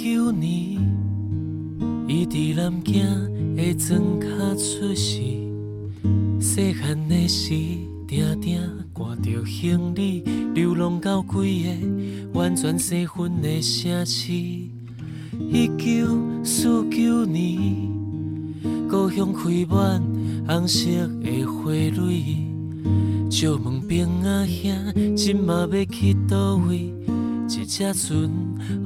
[0.02, 0.50] 九年，
[2.08, 4.26] 伊伫南京的庄脚
[4.56, 5.20] 出世。
[6.40, 7.50] 细汉的时，
[8.08, 8.60] 定定
[8.92, 10.24] 赶着行李，
[10.54, 14.32] 流浪到几个完全生分的城市。
[14.32, 16.08] 一九
[16.42, 17.88] 四九年，
[18.90, 20.02] 故乡开满
[20.48, 20.88] 红色
[21.22, 22.24] 的花蕊。
[23.30, 26.92] 借问兵阿兄，今嘛要去倒位？
[27.48, 28.30] 一只船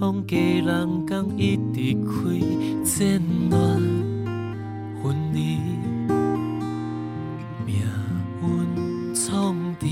[0.01, 2.41] 风家人港一直开，
[2.85, 3.81] 战乱
[5.03, 5.59] 分离，
[7.65, 7.77] 命
[8.43, 9.87] 运创治，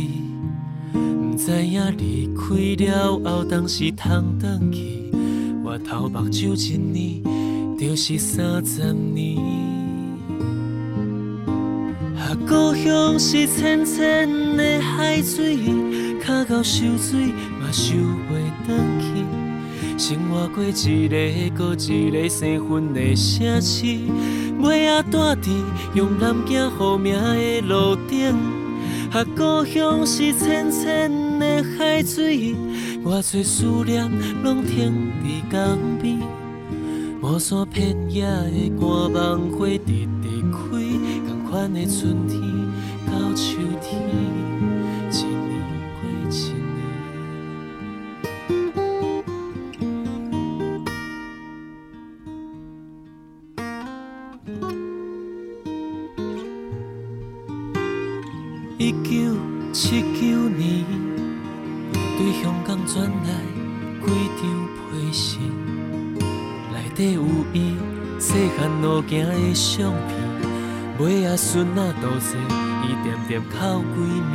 [0.93, 5.11] 不知影离开了后，当时通转去，
[5.63, 7.23] 我头目睭一年，
[7.79, 9.39] 就是三十年。
[12.17, 15.59] 啊，故乡是浅浅的海水，
[16.25, 17.27] 脚到受水
[17.61, 17.95] 嘛受
[18.67, 18.67] 袂。
[18.67, 19.25] 转去，
[19.99, 23.87] 生活过一个又一个生分的城市，
[24.61, 25.51] 尾仔住伫
[25.95, 28.35] 用南京好名的路顶。
[29.13, 32.55] 啊，故乡是浅浅的海水，
[33.05, 34.11] 我最思念
[34.43, 36.19] 拢停伫江边。
[37.23, 40.59] 无山片野的寒梦花直直开，
[41.29, 42.41] 同款的春天
[43.07, 44.34] 到秋天。
[66.95, 67.23] 底有
[67.53, 67.75] 伊
[68.21, 70.17] 细汉路行的相片，
[71.01, 72.39] 尾仔孙仔都坐，
[72.85, 73.99] 伊点点哭几
[74.33, 74.35] 暝。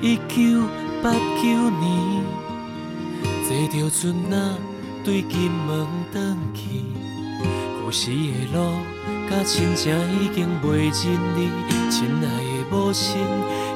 [0.00, 0.66] 一九
[1.00, 2.24] 八九年，
[3.46, 4.36] 坐着船仔
[5.04, 6.82] 对金门转去。
[7.84, 8.16] 故事的
[8.52, 8.72] 路，
[9.30, 11.50] 甲亲情已经袂认你，
[11.88, 13.16] 亲爱的母亲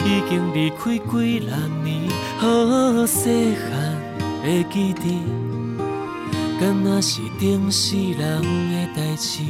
[0.04, 2.10] 已经离开几六年。
[2.38, 3.70] 好细汉
[4.42, 5.41] 的记忆。
[6.60, 9.42] 敢若是顶世人的代志，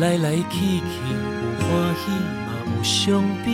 [0.00, 1.14] 来来去去有
[1.60, 3.48] 欢喜嘛有伤悲，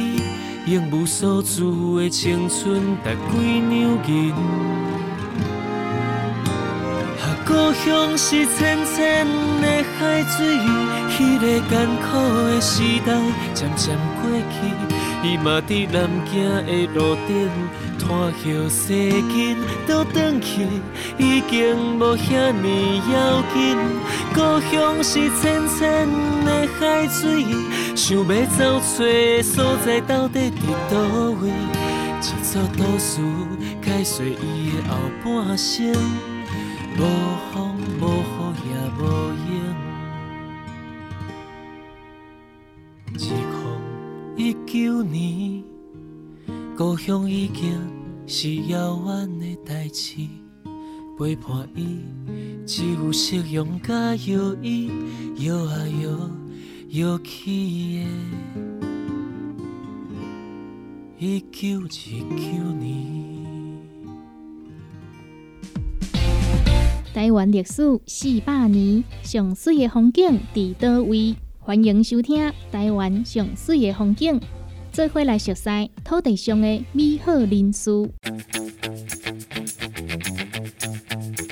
[0.66, 3.72] 用无所住的青春值几两
[4.08, 4.32] 银。
[7.20, 7.52] 啊，故
[7.84, 9.26] 乡是浅浅
[9.60, 10.56] 的海水，
[11.10, 12.08] 迄个艰苦
[12.48, 13.08] 的时代
[13.52, 14.54] 渐渐过去。
[15.22, 16.32] 伊嘛伫南京
[16.64, 17.50] 的路顶，
[18.10, 19.56] 拖后细紧
[19.86, 20.66] 倒转去，
[21.16, 23.78] 已经无遐尼要紧。
[24.34, 26.08] 故乡是浅浅
[26.44, 27.44] 的海水，
[27.94, 30.98] 想要走找的所在到底伫倒
[31.40, 31.52] 位？
[32.20, 33.20] 一座都市
[33.80, 35.94] 解说伊的后半生，
[36.98, 37.00] 无
[37.52, 39.00] 风无雨也无
[39.46, 39.48] 影。
[44.36, 45.62] 一九年，
[46.76, 47.78] 故乡已经
[48.32, 50.18] 是遥远的代志，
[51.18, 51.98] 陪伴伊
[52.64, 54.88] 只有夕阳甲摇椅，
[55.38, 56.30] 摇啊摇，
[56.90, 58.06] 摇起
[61.18, 63.80] 的一九一九年。
[67.12, 71.34] 台湾历史四百年，上水的风景伫倒位？
[71.58, 74.38] 欢迎收听《台湾上水的风景》，
[75.00, 77.90] 做伙来熟悉土地上的美好人事。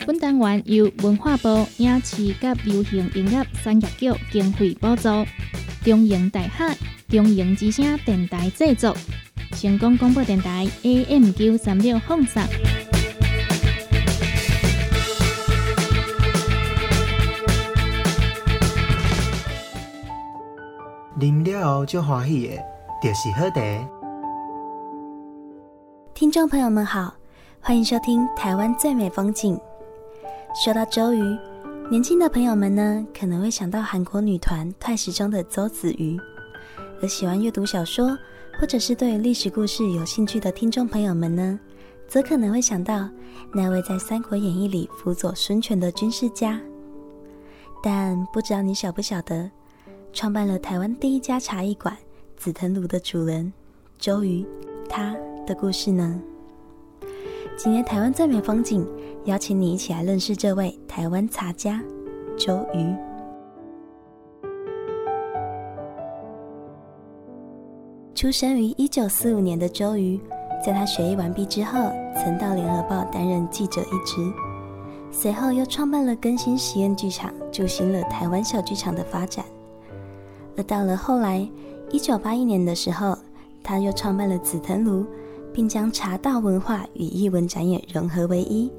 [0.06, 5.08] 本单元由文化部影视及流行音乐产业局经费补助，
[5.82, 6.74] 中营大厦
[7.08, 8.94] 中营之声电台制作，
[9.52, 12.42] 成功广播电台 AM 九三六放送。
[21.18, 22.62] 啉了后就欢喜的，
[23.00, 23.60] 就是好茶。
[26.14, 27.14] 听众朋友们好，
[27.60, 29.56] 欢迎收听《台湾最美风景》。
[30.64, 31.38] 说到周瑜，
[31.88, 36.18] 年轻的朋友们呢，可能会想到韩国女团 TWICE 中的周子瑜；
[37.00, 38.18] 而喜欢阅读小说
[38.58, 41.60] 或者是对历史故事有兴趣的听众朋友们呢，
[42.08, 43.08] 则可能会想到
[43.54, 46.60] 那位在《三国演义》里辅佐孙权的军事家。
[47.80, 49.48] 但不知道你晓不晓得？
[50.12, 51.96] 创办了台湾第一家茶艺馆
[52.38, 53.52] 紫藤庐的主人
[53.98, 54.46] 周瑜，
[54.88, 55.12] 他
[55.44, 56.22] 的故事呢？
[57.56, 58.86] 今天台湾最美风景，
[59.24, 61.82] 邀请你一起来认识这位台湾茶家
[62.38, 62.94] 周瑜。
[68.14, 70.20] 出生于一九四五年的周瑜，
[70.64, 74.32] 在他学艺完毕之后，曾到联合报担任记者一职，
[75.10, 79.44] 随后又创办了更新实验剧场，助兴了台湾小剧场的发展。
[80.56, 81.48] 而到了后来，
[81.90, 83.16] 一九八一年的时候，
[83.62, 85.06] 他又创办了紫藤庐，
[85.54, 88.70] 并将茶道文化与艺文展演融合为一，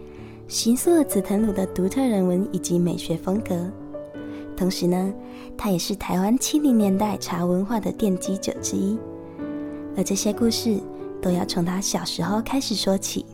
[0.48, 3.70] 形塑了紫藤庐的独特人文以及美学风格。
[4.56, 5.12] 同时呢，
[5.58, 8.98] 他也是台湾七零年代茶文化的奠基者之一。
[9.98, 10.80] 而这些故事，
[11.20, 13.26] 都要从他小时候开始说起。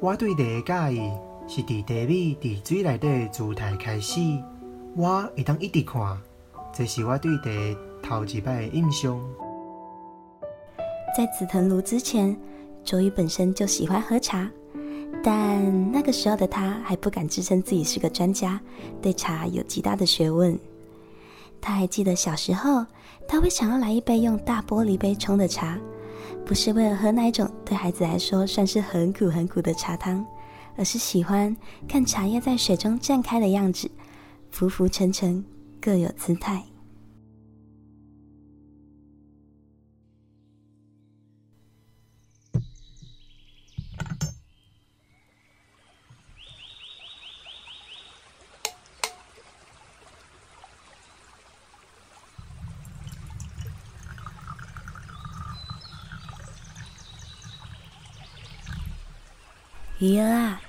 [0.00, 1.10] 我对茶的介意，
[1.46, 4.20] 是伫茶米伫水内底姿态开始。
[4.96, 6.18] 我会当一直看，
[6.76, 7.30] 这是我对
[8.02, 9.16] 茶头一摆的印象。
[11.16, 12.36] 在紫藤庐之前，
[12.82, 14.50] 卓宇本身就喜欢喝茶，
[15.22, 18.60] 但那个时候的他还不敢自称自己是个专家，
[19.00, 20.58] 对茶有极大的学问。
[21.60, 22.84] 他还记得小时候，
[23.28, 25.78] 他会想要来一杯用大玻璃杯冲的茶，
[26.44, 30.26] 不是为了喝那种对孩子来说算是很苦很苦的茶汤，
[30.76, 31.56] 而是喜欢
[31.88, 33.88] 看茶叶在水中绽开的样子。
[34.50, 35.44] 浮浮沉沉，
[35.84, 36.64] 各有姿态。
[59.98, 60.62] 鱼儿啊，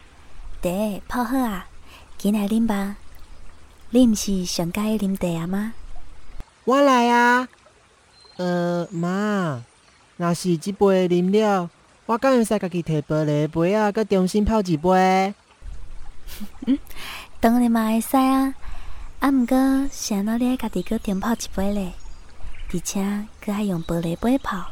[0.62, 0.70] 茶
[1.08, 1.70] 泡好啊，
[2.18, 2.98] 进来啉吧。
[3.92, 5.74] 你毋是上介意啉茶啊吗？
[6.66, 7.48] 我来啊！
[8.38, 9.64] 呃，妈，
[10.18, 11.70] 若是即杯啉了，
[12.06, 15.34] 我敢会使家己摕玻璃杯啊，佮重新泡一杯？
[17.40, 18.54] 当然嘛会使啊！
[19.20, 21.94] 啊，毋过想哪里家己搁重泡一杯咧？
[22.74, 24.66] 而且搁爱用玻璃杯泡？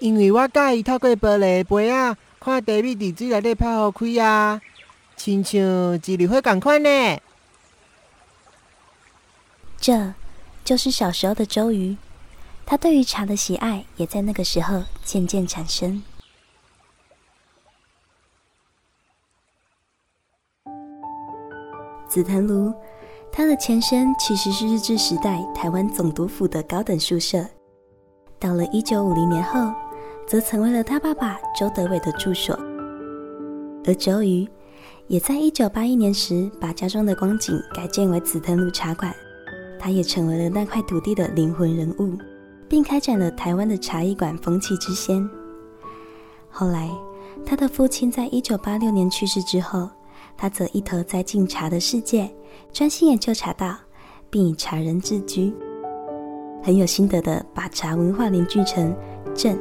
[0.00, 4.60] 因为我介意透过玻璃杯啊，看茶米伫水内底泡好开啊，
[5.16, 5.62] 亲像
[6.04, 7.18] 一粒花共款呢。
[9.78, 10.14] 这
[10.64, 11.96] 就是小时候的周瑜，
[12.64, 16.02] 他对于茶的喜爱也在那个时候渐渐产生。
[22.08, 22.74] 紫藤庐，
[23.30, 27.44] 它的前身其实是日治时代台湾总督府的高等宿舍，
[28.38, 29.72] 到了一九五零年后，
[30.26, 32.58] 则成为了他爸爸周德伟的住所。
[33.84, 34.48] 而周瑜
[35.08, 39.14] 也在一九八一年时，把家中的光景改建为紫藤庐茶馆。
[39.78, 42.16] 他也成为了那块土地的灵魂人物，
[42.68, 45.28] 并开展了台湾的茶艺馆风气之先。
[46.50, 46.90] 后来，
[47.44, 49.88] 他的父亲在一九八六年去世之后，
[50.36, 52.30] 他则一头栽进茶的世界，
[52.72, 53.76] 专心研究茶道，
[54.30, 55.52] 并以茶人自居，
[56.62, 58.94] 很有心得的把茶文化凝聚成
[59.34, 59.56] 正、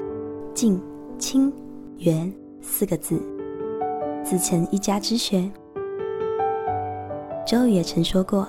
[0.53, 0.81] 静、
[1.19, 1.51] 清、
[1.97, 3.21] 源四个字，
[4.23, 5.51] 自成一家之学。
[7.45, 8.47] 周瑜也曾说过。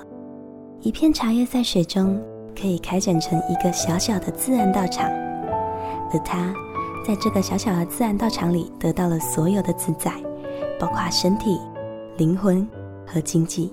[0.83, 2.23] 一片茶叶在水中
[2.59, 5.11] 可以开展成一个小小的自然道场
[6.13, 6.55] 而他
[7.05, 10.13] 在这个小小的自然道场里得到了所有的自在
[10.79, 11.59] 包括身体
[12.17, 12.67] 灵魂
[13.07, 13.73] 和经济。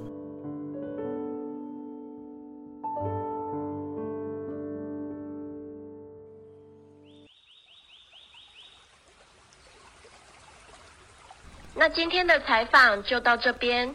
[11.75, 13.93] 那今天的采访就到这边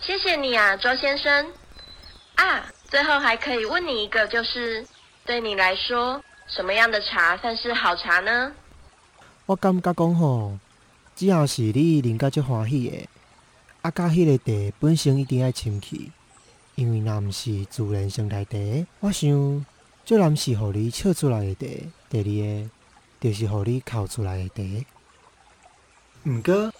[0.00, 1.46] 谢谢你啊周先生。
[2.38, 4.86] 啊，最后还可以问你一个，就是
[5.26, 8.52] 对你来说，什么样的茶算是好茶呢？
[9.46, 10.56] 我感觉讲吼，
[11.16, 13.08] 只要是你啉到足欢喜的，
[13.82, 16.12] 啊，甲迄个茶本身一定要清气，
[16.76, 18.56] 因为若毋是自然生态茶，
[19.00, 19.66] 我想
[20.04, 21.66] 最难是互你笑出来的茶。
[22.08, 22.70] 第二个，
[23.20, 24.86] 就是互你哭出来的茶。
[26.30, 26.72] 毋过，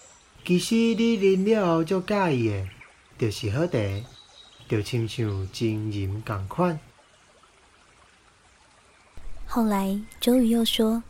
[0.45, 2.67] 其实你啉了后足介意的，
[3.17, 3.77] 就是好茶，
[4.69, 6.79] 就亲像真饮共款。
[9.47, 11.01] 后来，周瑜又说。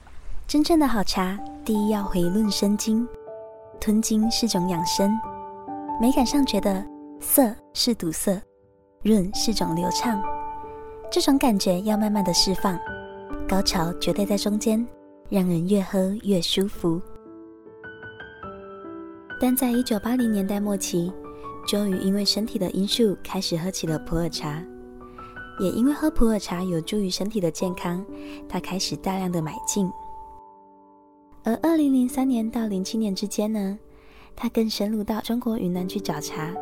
[0.47, 3.07] 真正的好茶，第一要回论生津，
[3.79, 5.15] 吞津是种养生。
[6.01, 6.83] 美感上觉得
[7.19, 8.41] 涩是堵塞，
[9.03, 10.19] 润是种流畅。
[11.11, 12.79] 这种感觉要慢慢的释放，
[13.47, 14.83] 高潮绝对在中间，
[15.29, 16.99] 让人越喝越舒服。
[19.39, 21.13] 但在一九八零年代末期，
[21.67, 24.63] 周瑜因为身体的因素开始喝起了普洱茶，
[25.59, 28.03] 也因为喝普洱茶有助于身体的健康，
[28.47, 29.89] 他开始大量的买进。
[31.43, 33.77] 而二零零三年到零七年之间呢，
[34.35, 36.53] 他更深入到中国云南去找茶，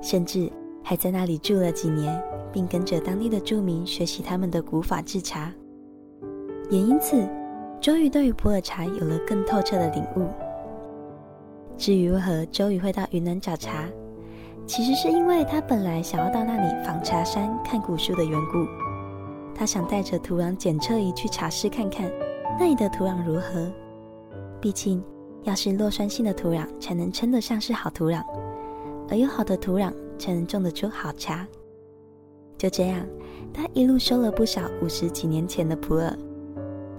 [0.00, 0.50] 甚至
[0.82, 2.22] 还在那里住了几年，
[2.52, 5.52] 并跟着当地的住民学习他们的古法制茶。
[6.70, 7.28] 也因此，
[7.80, 10.28] 周瑜对于普洱茶有了更透彻的领悟。
[11.76, 13.86] 至于为何周瑜会到云南找茶，
[14.66, 18.66] 其实是因为他本来想要到那里访茶山看古树的缘故。
[19.54, 22.10] 他想带着土壤检测仪去茶室看看
[22.58, 23.70] 那里的土壤如何。
[24.60, 25.02] 毕竟，
[25.44, 28.22] 要是弱酸性的土壤才能称得上是好土壤，
[29.08, 31.46] 而有好的土壤才能种得出好茶。
[32.58, 33.06] 就这样，
[33.54, 36.12] 他一路收了不少五十几年前的普洱、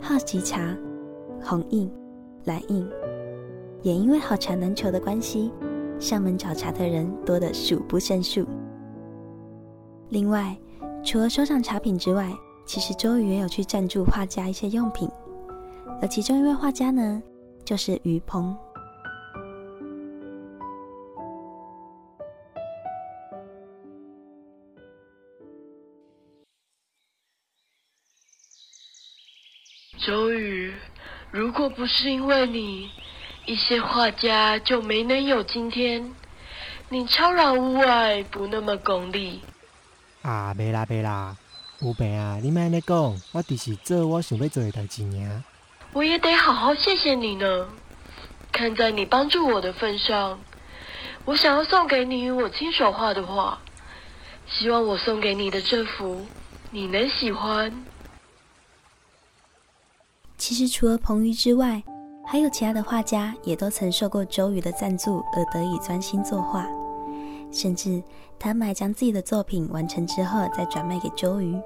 [0.01, 0.75] 好吉茶、
[1.43, 1.91] 红印、
[2.45, 2.87] 蓝印。
[3.83, 5.51] 也因为好茶难求的关系，
[5.99, 8.47] 上门找茶的人多得数不胜数。
[10.09, 10.57] 另外，
[11.03, 12.31] 除了收藏茶品之外，
[12.65, 15.09] 其实周瑜也有去赞助画家一些用品，
[16.01, 17.21] 而其中一位画家呢。
[17.65, 18.55] 就是于鹏。
[29.97, 30.73] 周瑜，
[31.29, 32.87] 如果不是因为你，
[33.47, 36.13] 一些画家就没能有今天。
[36.89, 39.41] 你超然物外，不那么功利。
[40.21, 41.37] 啊，袂啦袂啦，
[41.79, 42.39] 有病啊！
[42.43, 45.43] 你莫安尼讲，我只是做我想要做的代志尔。
[45.93, 47.69] 我也得好好谢谢你呢。
[48.51, 50.39] 看在你帮助我的份上，
[51.23, 53.59] 我想要送给你我亲手画的画。
[54.49, 56.25] 希望我送给你的这幅，
[56.71, 57.85] 你能喜欢。
[60.37, 61.83] 其实除了彭于之外，
[62.29, 66.67] 还有其他的画家也都曾受过周瑜的赞助而得以专心作画，
[67.51, 68.03] 甚至
[68.37, 71.57] 他们还将自己的作品完成之后再转卖给周瑜。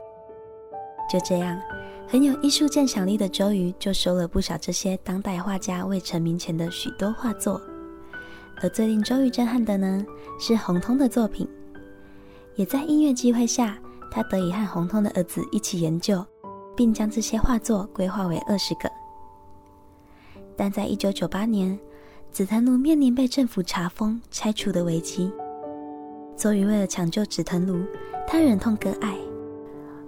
[1.10, 1.60] 就这样。
[2.08, 7.62] 很有艺术鉴赏力的周瑜就收了不少这些当代画家未成名前的许多画作，
[8.62, 10.06] 而最令周瑜震撼的呢，
[10.38, 11.48] 是洪通的作品。
[12.56, 13.78] 也在音乐机会下，
[14.12, 16.26] 他得以和洪通的儿子一起研究，
[16.76, 18.92] 并将这些画作规划为二十个。
[20.56, 21.78] 但在一九九八年，
[22.32, 25.32] 紫藤庐面临被政府查封、拆除的危机，
[26.38, 27.86] 周瑜为了抢救紫藤庐，
[28.28, 29.16] 他忍痛割爱。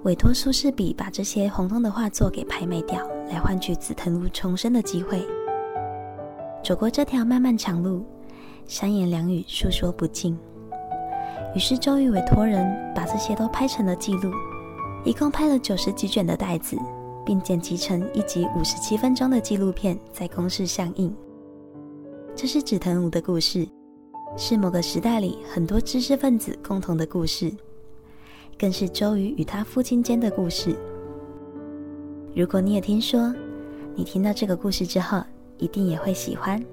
[0.04, 5.26] 委托苏士比把这些红通的画作给拍卖掉，来换取紫藤庐重生的机会。
[6.64, 8.04] 走过这条漫漫长路，
[8.66, 10.38] 三言两语诉说不尽。
[11.56, 14.32] 于是周瑜委托人把这些都拍成了记录，
[15.06, 16.78] 一共拍了九十几卷的袋子，
[17.26, 21.16] 并剪辑成一集五十七分钟的纪录片，在公视上映。
[22.36, 23.68] 这是紫藤庐的故事，
[24.36, 27.52] 是某个时代里很多知识分子共同的故事。
[28.58, 30.76] 更是周瑜与他父亲间的故事。
[32.36, 33.34] 如果你也听说，
[33.96, 35.22] 你听到这个故事之后，
[35.58, 36.64] 一定也会喜欢。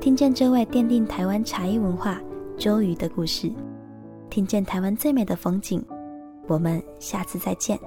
[0.00, 2.20] 听见这位奠定台湾茶艺文化
[2.58, 3.50] 周瑜的故事，
[4.28, 5.84] 听见台湾最美的风景。
[6.46, 7.78] 我们下次再见。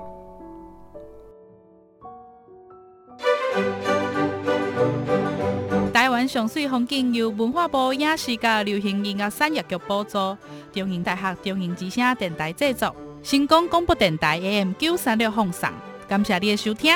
[6.28, 10.18] 上水风景由文化部影视甲流行音乐产业局补助。
[10.74, 15.70] 中营大学中营之声电台制作，新光广播电台 AM 九三六放送，
[16.08, 16.94] 感谢你的收听。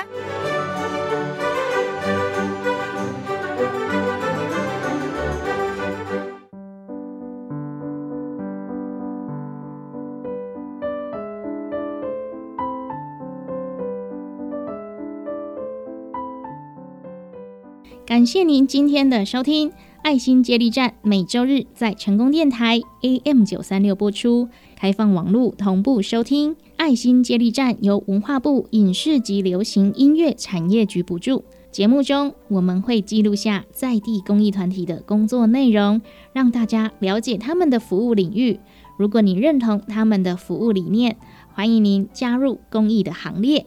[18.22, 19.72] 感谢您今天的收听。
[20.04, 26.56] 爱心接力站每周日在成功电台 AM 九三六播出，开放网络同步收听。
[26.78, 31.44] 爱心接力站由文化部影视及流行音乐产业局补助。
[31.72, 36.00] 节目中我们会记录下在地公益团体的工作内容，
[36.32, 38.60] 让大家了解他们的服务领域。
[39.00, 41.18] 如果你认同他们的服务理念，
[41.56, 43.66] 欢迎您加入公益的行列。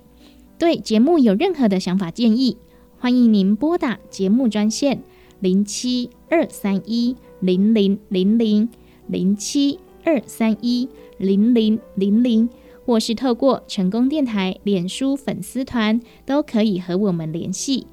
[0.56, 2.56] 对节目有任何的想法建议，
[3.04, 5.02] 欢迎您拨打节目专线
[5.38, 8.70] 零七二三一零零零零
[9.08, 10.88] 零七二三一
[11.18, 12.48] 零零零零，
[12.86, 17.86] 或是透过成功电台脸书粉丝团，都可以和我们联系。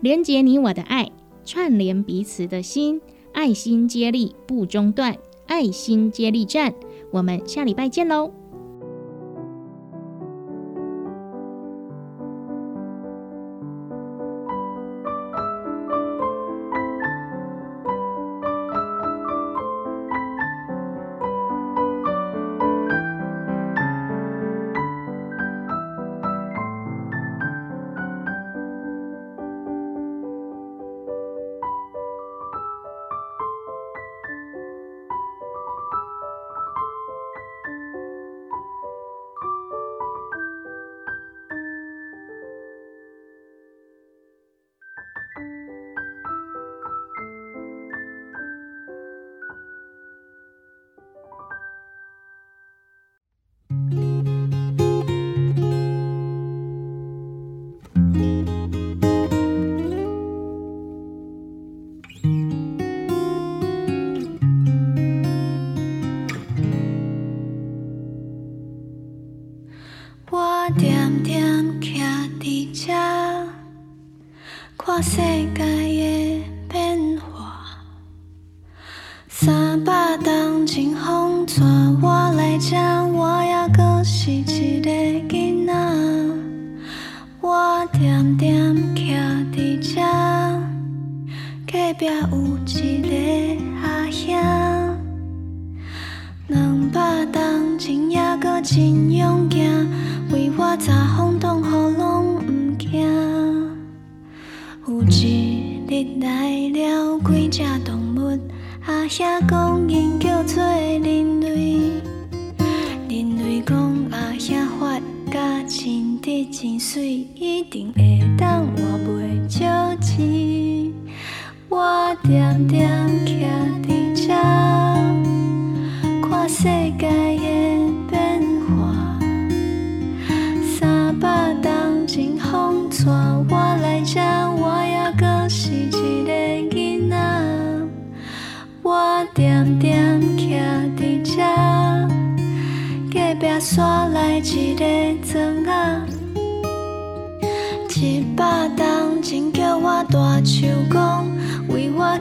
[0.00, 1.12] 连接你我的爱，
[1.44, 3.00] 串联彼此的心，
[3.32, 6.74] 爱心接力不中断，爱心接力站，
[7.12, 8.32] 我们下礼拜见喽！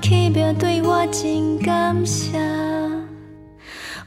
[0.07, 2.37] 起庙对我真感谢。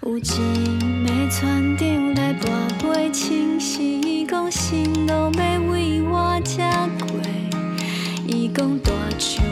[0.03, 2.47] 有一暝船长来跋
[2.81, 6.63] 杯请示，伊讲新路要为我车
[7.01, 7.19] 过。
[8.29, 9.43] 伊讲大树